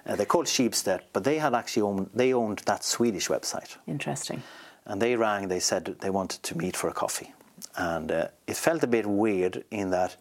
[0.06, 3.76] Uh, they're called Schibsted, but they had actually owned they owned that Swedish website.
[3.86, 4.42] Interesting.
[4.86, 5.48] And they rang.
[5.48, 7.32] They said they wanted to meet for a coffee,
[7.76, 10.16] and uh, it felt a bit weird in that,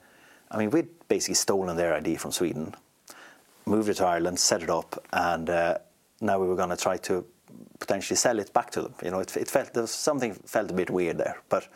[0.51, 2.75] I mean, we'd basically stolen their ID from Sweden,
[3.65, 5.77] moved it to Ireland, set it up, and uh,
[6.21, 7.25] now we were going to try to
[7.79, 8.93] potentially sell it back to them.
[9.03, 11.67] You know, it, it felt there was something felt a bit weird there, but.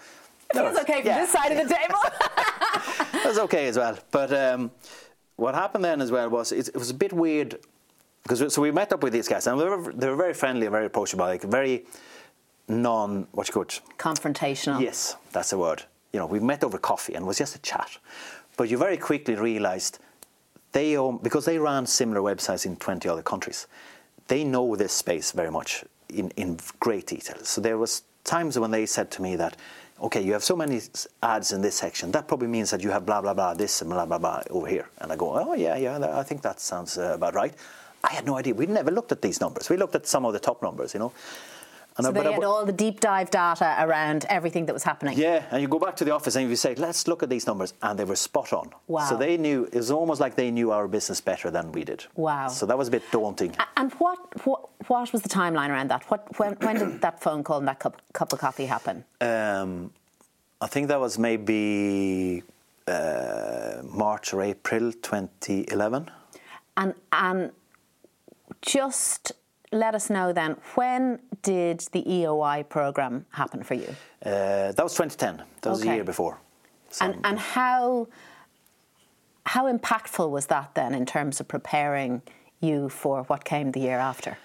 [0.54, 1.20] It was okay from yeah.
[1.22, 2.00] this side of the table.
[3.24, 3.98] It was okay as well.
[4.12, 4.72] But um,
[5.38, 7.58] what happened then as well was it, it was a bit weird
[8.24, 10.66] because so we met up with these guys and they were, they were very friendly
[10.66, 11.86] and very approachable, like very
[12.68, 13.82] non what you call it.
[13.98, 14.82] Confrontational.
[14.82, 15.84] Yes, that's the word.
[16.14, 17.98] You know, we met over coffee and it was just a chat,
[18.56, 20.00] but you very quickly realised
[20.72, 23.68] they own because they ran similar websites in 20 other countries.
[24.28, 27.38] They know this space very much in, in great detail.
[27.44, 29.58] So there was times when they said to me that,
[30.02, 30.82] okay, you have so many
[31.22, 32.12] ads in this section.
[32.12, 34.68] That probably means that you have blah blah blah this and blah blah blah over
[34.68, 34.90] here.
[35.00, 37.54] And I go, oh yeah, yeah, I think that sounds uh, about right.
[38.04, 38.54] I had no idea.
[38.54, 39.70] We never looked at these numbers.
[39.70, 41.12] We looked at some of the top numbers, you know.
[41.96, 44.84] And So I- they I- had all the deep dive data around everything that was
[44.84, 45.16] happening.
[45.18, 47.46] yeah, and you go back to the office and you say, let's look at these
[47.46, 48.72] numbers, and they were spot on.
[48.88, 49.06] Wow.
[49.10, 52.06] So they knew, it was almost like they knew our business better than we did.
[52.16, 52.48] Wow.
[52.48, 53.56] So that was a bit daunting.
[53.78, 56.04] And what, what what was the timeline around that?
[56.10, 59.06] What when, when did that phone call and that cup, cup of coffee happen?
[59.22, 59.92] Um,
[60.60, 62.42] I think that was maybe
[62.88, 66.10] uh, March or April 2011.
[66.76, 67.52] And and
[68.62, 69.32] just
[69.72, 73.96] let us know then when did the EY program happen for you?
[74.26, 75.44] Uh, that was 2010.
[75.62, 75.92] That was Okay.
[75.92, 76.38] a year before.
[76.92, 78.08] So- And and how
[79.46, 82.22] how impactful was that then in terms of preparing
[82.62, 84.38] you for what came the year after?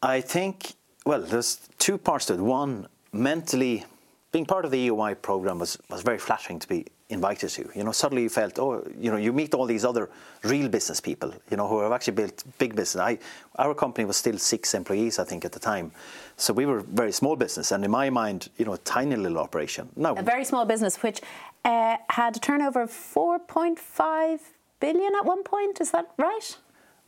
[0.00, 0.74] I think,
[1.04, 2.40] well, there's two parts to it.
[2.40, 3.84] One, mentally,
[4.30, 7.68] being part of the EY program was, was very flattering to be invited to.
[7.74, 10.10] You know, suddenly you felt, oh, you know, you meet all these other
[10.42, 13.00] real business people, you know, who have actually built big business.
[13.00, 13.18] I,
[13.56, 15.92] our company was still six employees, I think, at the time.
[16.36, 19.38] So we were very small business, and in my mind, you know, a tiny little
[19.38, 19.88] operation.
[19.96, 21.20] No, a very small business which
[21.64, 24.40] uh, had a turnover of 4.5
[24.80, 25.80] billion at one point.
[25.80, 26.56] Is that right?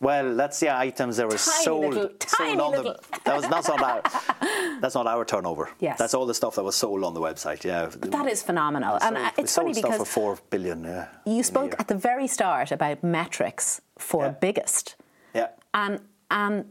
[0.01, 2.92] Well, that's the items that were Tiny sold, little- sold on little.
[2.92, 3.20] the.
[3.24, 4.03] That was that's not our.
[4.80, 5.70] That's not our turnover.
[5.80, 5.99] Yes.
[5.99, 7.64] That's all the stuff that was sold on the website.
[7.64, 7.88] Yeah.
[7.99, 10.38] But That is phenomenal, and sold- uh, we it's sold funny stuff because for four
[10.51, 10.84] billion.
[10.84, 11.07] Yeah.
[11.24, 14.30] you spoke at the very start about metrics for Yeah.
[14.32, 14.97] biggest,
[15.34, 15.49] Yeah.
[15.72, 16.66] and and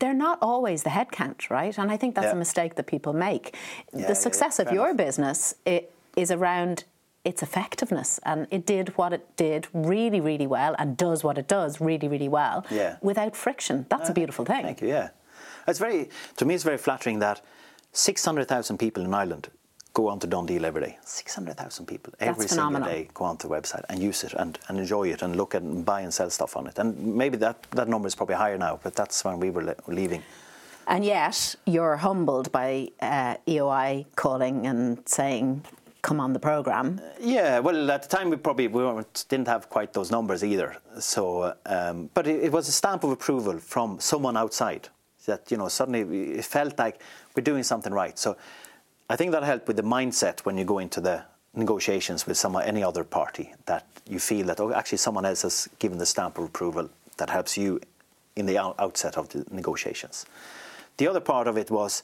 [0.00, 1.78] they're not always the headcount, right?
[1.78, 2.32] And I think that's Yeah.
[2.32, 3.56] a mistake that people make.
[3.92, 4.96] yeah, the success of your enough.
[5.06, 5.54] business
[6.16, 6.84] is around
[7.24, 11.46] its effectiveness, and it did what it did really, really well, and does what it
[11.48, 12.96] does really, really well, Yeah.
[13.00, 13.86] without friction.
[13.88, 14.62] That's a beautiful thing.
[14.64, 14.88] Thank you.
[14.88, 15.10] Yeah,
[15.68, 16.54] it's very to me.
[16.54, 17.40] It's very flattering that
[17.92, 19.48] six hundred thousand people in Ireland
[19.94, 20.98] go onto DoneDeal every day.
[21.04, 22.88] Six hundred thousand people every single phenomenal.
[22.88, 25.62] day go onto the website and use it and, and enjoy it and look at
[25.62, 26.78] and buy and sell stuff on it.
[26.78, 29.76] And maybe that, that number is probably higher now, but that's when we were le-
[29.86, 30.22] leaving.
[30.88, 35.62] And yet, you're humbled by uh, EY calling and saying,
[36.02, 39.92] "Come on the program." Yeah, well, at the time we probably we didn't have quite
[39.92, 40.76] those numbers either.
[40.98, 44.88] So, um, but it, it was a stamp of approval from someone outside
[45.26, 47.00] that you know suddenly it felt like
[47.34, 48.18] we're doing something right.
[48.18, 48.36] So,
[49.08, 51.24] I think that helped with the mindset when you go into the
[51.54, 55.68] negotiations with some any other party that you feel that oh actually someone else has
[55.78, 56.88] given the stamp of approval
[57.18, 57.80] that helps you
[58.36, 60.26] in the outset of the negotiations.
[60.96, 62.02] The other part of it was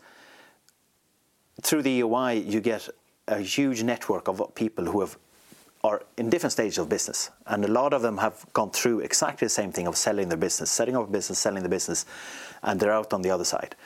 [1.62, 2.88] through the EY, you get
[3.29, 5.16] a huge network of people who have
[5.85, 9.47] are in different stages of business, and a lot of them have gone through exactly
[9.47, 12.05] the same thing of selling their business, setting up a business, selling the business,
[12.64, 13.76] and they're out on the other side.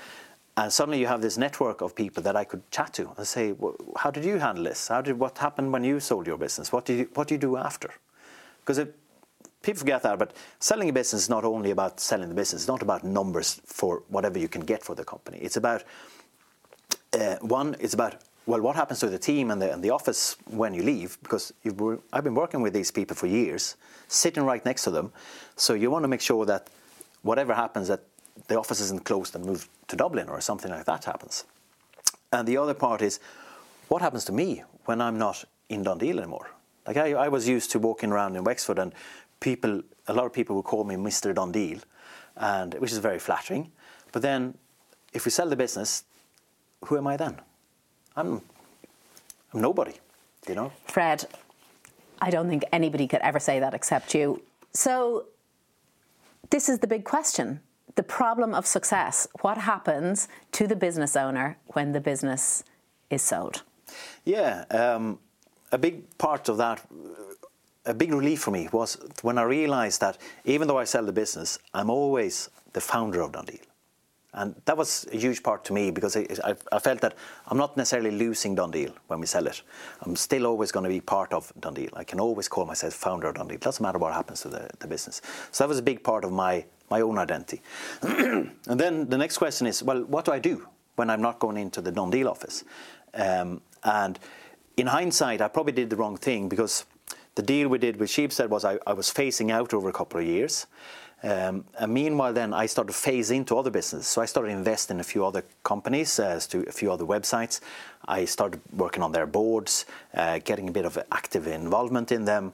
[0.57, 3.53] And suddenly you have this network of people that I could chat to and say,
[3.53, 4.89] well, "How did you handle this?
[4.89, 6.73] How did what happened when you sold your business?
[6.73, 7.91] What did you, what do you do after?"
[8.61, 8.87] Because
[9.63, 12.63] people forget that, but selling a business is not only about selling the business.
[12.63, 15.39] It's not about numbers for whatever you can get for the company.
[15.39, 15.85] It's about
[17.13, 18.17] uh, one, it's about
[18.47, 21.17] well, what happens to the team and the, and the office when you leave?
[21.23, 21.53] Because
[22.13, 23.77] I've been working with these people for years,
[24.09, 25.13] sitting right next to them.
[25.57, 26.69] So you want to make sure that
[27.23, 28.03] whatever happens, that
[28.49, 31.45] the office isn't closed and moved to Dublin or something like that happens.
[32.33, 33.21] And the other part is,
[33.89, 36.51] what happens to me when I'm not in DoneDeal anymore?
[36.87, 38.93] Like I, I was used to walking around in Wexford, and
[39.39, 41.33] people, a lot of people would call me Mr.
[41.33, 41.83] DoneDeal,
[42.37, 43.71] and which is very flattering.
[44.11, 44.57] But then,
[45.13, 46.05] if we sell the business,
[46.87, 47.41] who am I then?
[48.17, 48.41] I'm,
[49.53, 49.95] I'm nobody,
[50.49, 50.73] you know.
[50.87, 51.27] Fred,
[52.21, 54.43] I don't think anybody could ever say that except you.
[54.73, 55.27] So,
[56.51, 57.61] this is the big question
[57.95, 59.29] the problem of success.
[59.41, 62.65] What happens to the business owner when the business
[63.11, 63.63] is sold?
[64.25, 65.19] Yeah, um,
[65.73, 66.83] a big part of that,
[67.85, 71.13] a big relief for me was when I realised that even though I sell the
[71.13, 73.61] business, I'm always the founder of DoneDeal.
[74.35, 77.15] And that was a huge part to me because I, I, I felt that
[77.49, 79.63] I'm not necessarily losing DoneDeal when we sell it.
[80.01, 81.91] I'm still always going to be part of DoneDeal.
[81.95, 83.53] I can always call myself founder of DoneDeal.
[83.53, 85.21] It doesn't matter what happens to the, the business.
[85.51, 87.61] So that was a big part of my, my own identity.
[88.03, 90.67] and then the next question is, well, what do I do
[90.97, 92.65] when I'm not going into the DoneDeal office?
[93.13, 94.19] Um, and
[94.79, 96.87] in hindsight, I probably did the wrong thing because
[97.35, 100.21] the deal we did with Schibsted was I, I was facing out over a couple
[100.21, 100.67] of years.
[101.23, 104.09] Um, and meanwhile, then I started to phase into other businesses.
[104.09, 107.05] So I started investing in a few other companies, uh, as to a few other
[107.05, 107.61] websites.
[108.07, 112.53] I started working on their boards, uh, getting a bit of active involvement in them.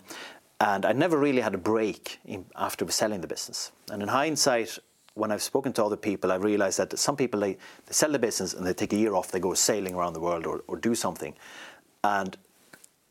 [0.60, 2.18] And I never really had a break
[2.56, 3.72] after selling the business.
[3.90, 4.78] And in hindsight,
[5.14, 8.18] when I've spoken to other people, I realized that some people they, they sell the
[8.18, 10.76] business and they take a year off, they go sailing around the world or, or
[10.76, 11.34] do something.
[12.04, 12.36] And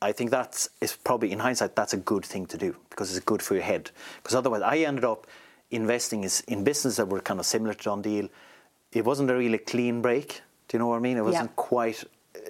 [0.02, 3.26] I think that's is probably in hindsight that's a good thing to do because it's
[3.26, 3.92] good for your head.
[4.18, 5.26] Because otherwise, I ended up
[5.72, 8.30] investing is in businesses that were kind of similar to DoneDeal.
[8.94, 10.42] It wasn't a really clean break.
[10.68, 11.18] Do you know what I mean?
[11.18, 11.56] It wasn't Yeah.
[11.56, 12.04] quite.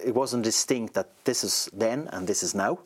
[0.05, 2.79] It wasn't distinct that this is then and this is now.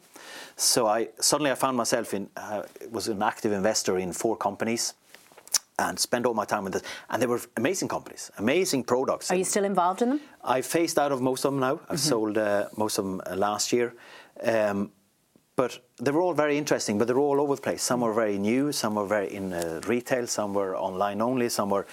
[0.56, 4.94] So I suddenly I found myself in uh, was an active investor in four companies.
[5.80, 9.32] And spent all my time with this, and they were amazing companies, amazing products.
[9.32, 10.22] Are you still involved in them?
[10.44, 11.80] I've phased out of most of them now.
[11.90, 13.96] I've sold uh, most of them uh, last year.
[14.44, 14.92] Um,
[15.62, 17.84] but they were all very interesting, but they were all over the place.
[17.84, 21.70] Some were very new, some were very in uh, retail, some were online only, some
[21.70, 21.86] were.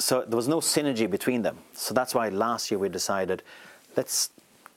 [0.00, 1.58] So there was no synergy between them.
[1.74, 3.44] So that's why last year we decided
[3.96, 4.30] let's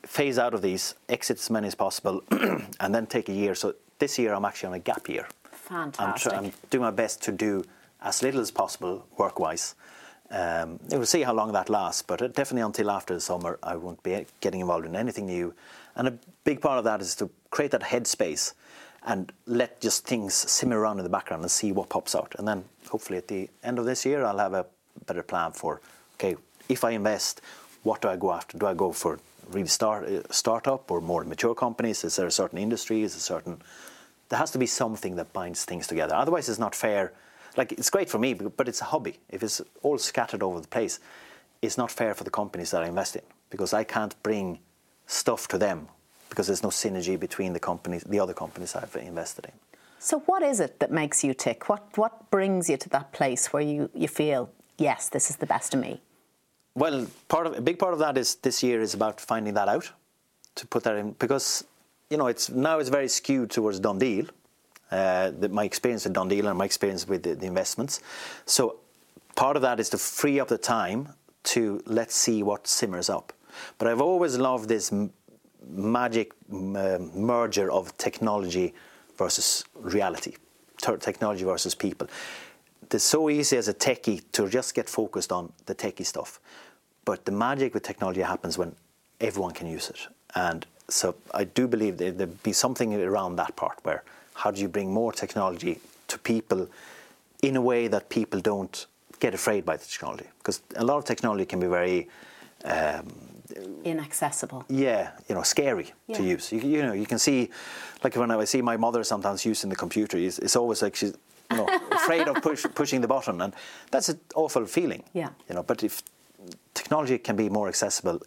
[0.05, 2.21] phase out of these, exit as many as possible,
[2.79, 3.55] and then take a year.
[3.55, 5.27] So this year I'm actually on a gap year.
[5.51, 6.05] Fantastic.
[6.07, 7.65] I'm, try- I'm doing my best to do
[8.03, 9.73] as little as possible work wise
[10.29, 14.01] Um, we'll see how long that lasts, but definitely until after the summer, I won't
[14.03, 15.53] be getting involved in anything new.
[15.95, 16.13] And a
[16.43, 18.53] big part of that is to create that headspace
[19.05, 22.33] and let just things simmer around in the background and see what pops out.
[22.37, 24.65] And then hopefully at the end of this year, I'll have a
[25.05, 25.81] better plan for
[26.15, 26.35] okay,
[26.69, 27.41] if I invest,
[27.83, 28.57] what do I go after?
[28.57, 29.19] Do I go for
[29.49, 32.03] really start uh, startup or more mature companies?
[32.03, 33.03] Is there a certain industry?
[33.03, 33.61] Is a certain
[34.29, 36.15] there has to be something that binds things together.
[36.15, 37.13] Otherwise, it's not fair
[37.57, 39.19] like it's great for me, but it's a hobby.
[39.29, 40.99] If it's all scattered over the place,
[41.61, 44.59] it's not fair for the companies that I invest in because I can't bring
[45.05, 45.87] stuff to them
[46.33, 49.51] because there's no synergy between the companies, the other companies I've invested in.
[49.99, 51.69] So, what is it that makes you tick?
[51.69, 55.45] What what brings you to that place where you, you feel yes, this is the
[55.45, 56.01] best of me?
[56.75, 59.69] Well, part of a big part of that is this year is about finding that
[59.69, 59.91] out,
[60.55, 61.63] to put that in because
[62.09, 64.29] you know it's now it's very skewed towards DoneDeal
[64.93, 67.99] uh, the, my experience with DoneDeal and my experience with the, the, investments.
[68.45, 68.75] So
[69.35, 71.09] part of that is to free up the time
[71.45, 73.33] to let's see what simmers up.
[73.79, 74.91] But I've always loved this
[75.69, 78.73] magic uh, merger of technology
[79.17, 80.35] versus reality,
[80.77, 82.07] technology versus people.
[82.91, 86.39] It's so easy as a techie to just get focused on the techie stuff.
[87.05, 88.75] But the magic with technology happens when
[89.19, 90.07] everyone can use it.
[90.35, 94.03] And so I do believe there'd be something around that part where
[94.35, 96.69] how do you bring more technology to people
[97.41, 98.85] in a way that people don't
[99.19, 100.25] get afraid by the technology?
[100.37, 102.09] Because a lot of technology can be very
[102.65, 103.32] um,
[103.83, 104.65] inaccessible.
[104.69, 106.17] Yeah, you know, scary yeah.
[106.17, 106.51] to use.
[106.51, 107.49] You, you, know, you can see,
[108.03, 111.13] like when I see my mother sometimes using the computer, it's, it's always like she's
[111.51, 113.53] you know, afraid of push, pushing the button, and
[113.91, 115.03] that's an awful feeling.
[115.13, 115.29] Yeah.
[115.49, 116.01] You know, but if
[116.73, 118.21] technology can be more accessible,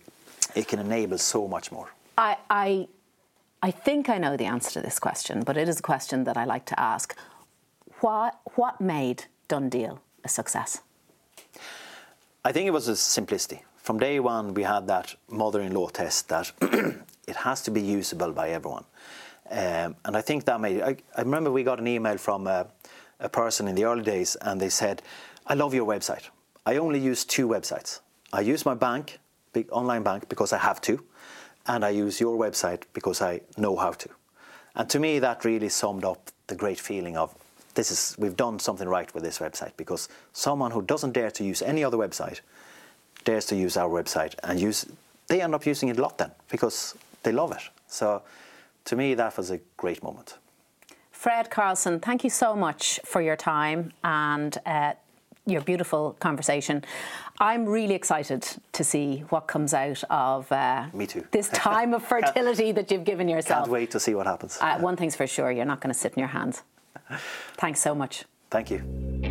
[0.54, 1.92] it can enable so much more.
[2.18, 2.88] I, I
[3.62, 6.36] I think I know the answer to this question, but it is a question that
[6.36, 7.18] I like to ask.
[8.00, 10.82] What, what made DoneDeal a success?
[12.44, 13.64] I think it was a simplicity.
[13.86, 16.50] From day one, we had that mother in law test that
[17.28, 18.84] it has to be usable by everyone.
[19.48, 22.66] Um, and I think that made I, I remember we got an email from a,
[23.20, 25.02] a person in the early days, and they said,
[25.46, 26.30] I love your website.
[26.66, 28.00] I only use two websites.
[28.32, 29.20] I use my bank,
[29.52, 31.04] big online bank, because I have to
[31.68, 34.08] and I use your website because I know how to.
[34.74, 37.36] And to me, that really summed up the great feeling of
[37.76, 41.44] this is we've done something right with this website because someone who doesn't dare to
[41.44, 42.40] use any other website
[43.26, 44.86] dares to use our website and use
[45.28, 47.62] they end up using it a lot then because they love it.
[47.88, 48.22] So
[48.84, 50.38] to me, that was a great moment.
[51.10, 54.92] Fred Karlsson, thank you so much for your time and uh,
[55.44, 56.84] your beautiful conversation.
[57.40, 61.26] I'm really excited to see what comes out of uh, Me too.
[61.32, 63.64] this time of fertility that you've given yourself.
[63.64, 64.58] Can't wait to see what happens.
[64.60, 66.62] Uh, one thing's for sure, you're not going to sit in your hands.
[67.56, 68.24] Thanks so much.
[68.50, 69.25] Thank you.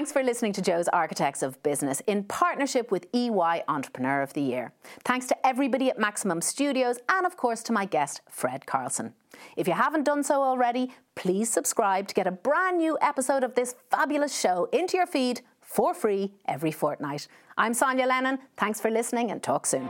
[0.00, 4.40] Thanks for listening to Joe's Architects of Business in partnership with EY Entrepreneur of the
[4.40, 4.72] Year.
[5.04, 9.12] Thanks to everybody at Maximum Studios and, of course, to my guest, Fred Karlsson.
[9.58, 13.54] If you haven't done so already, please subscribe to get a brand new episode of
[13.54, 17.28] this fabulous show into your feed for free every fortnight.
[17.58, 18.38] I'm Sonya Lennon.
[18.56, 19.86] Thanks for listening and talk soon.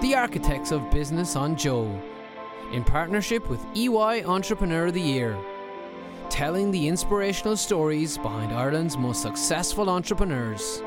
[0.00, 2.00] The Architects of Business on Joe,
[2.72, 5.36] in partnership with EY Entrepreneur of the Year,
[6.30, 10.80] telling the inspirational stories behind Ireland's most successful entrepreneurs.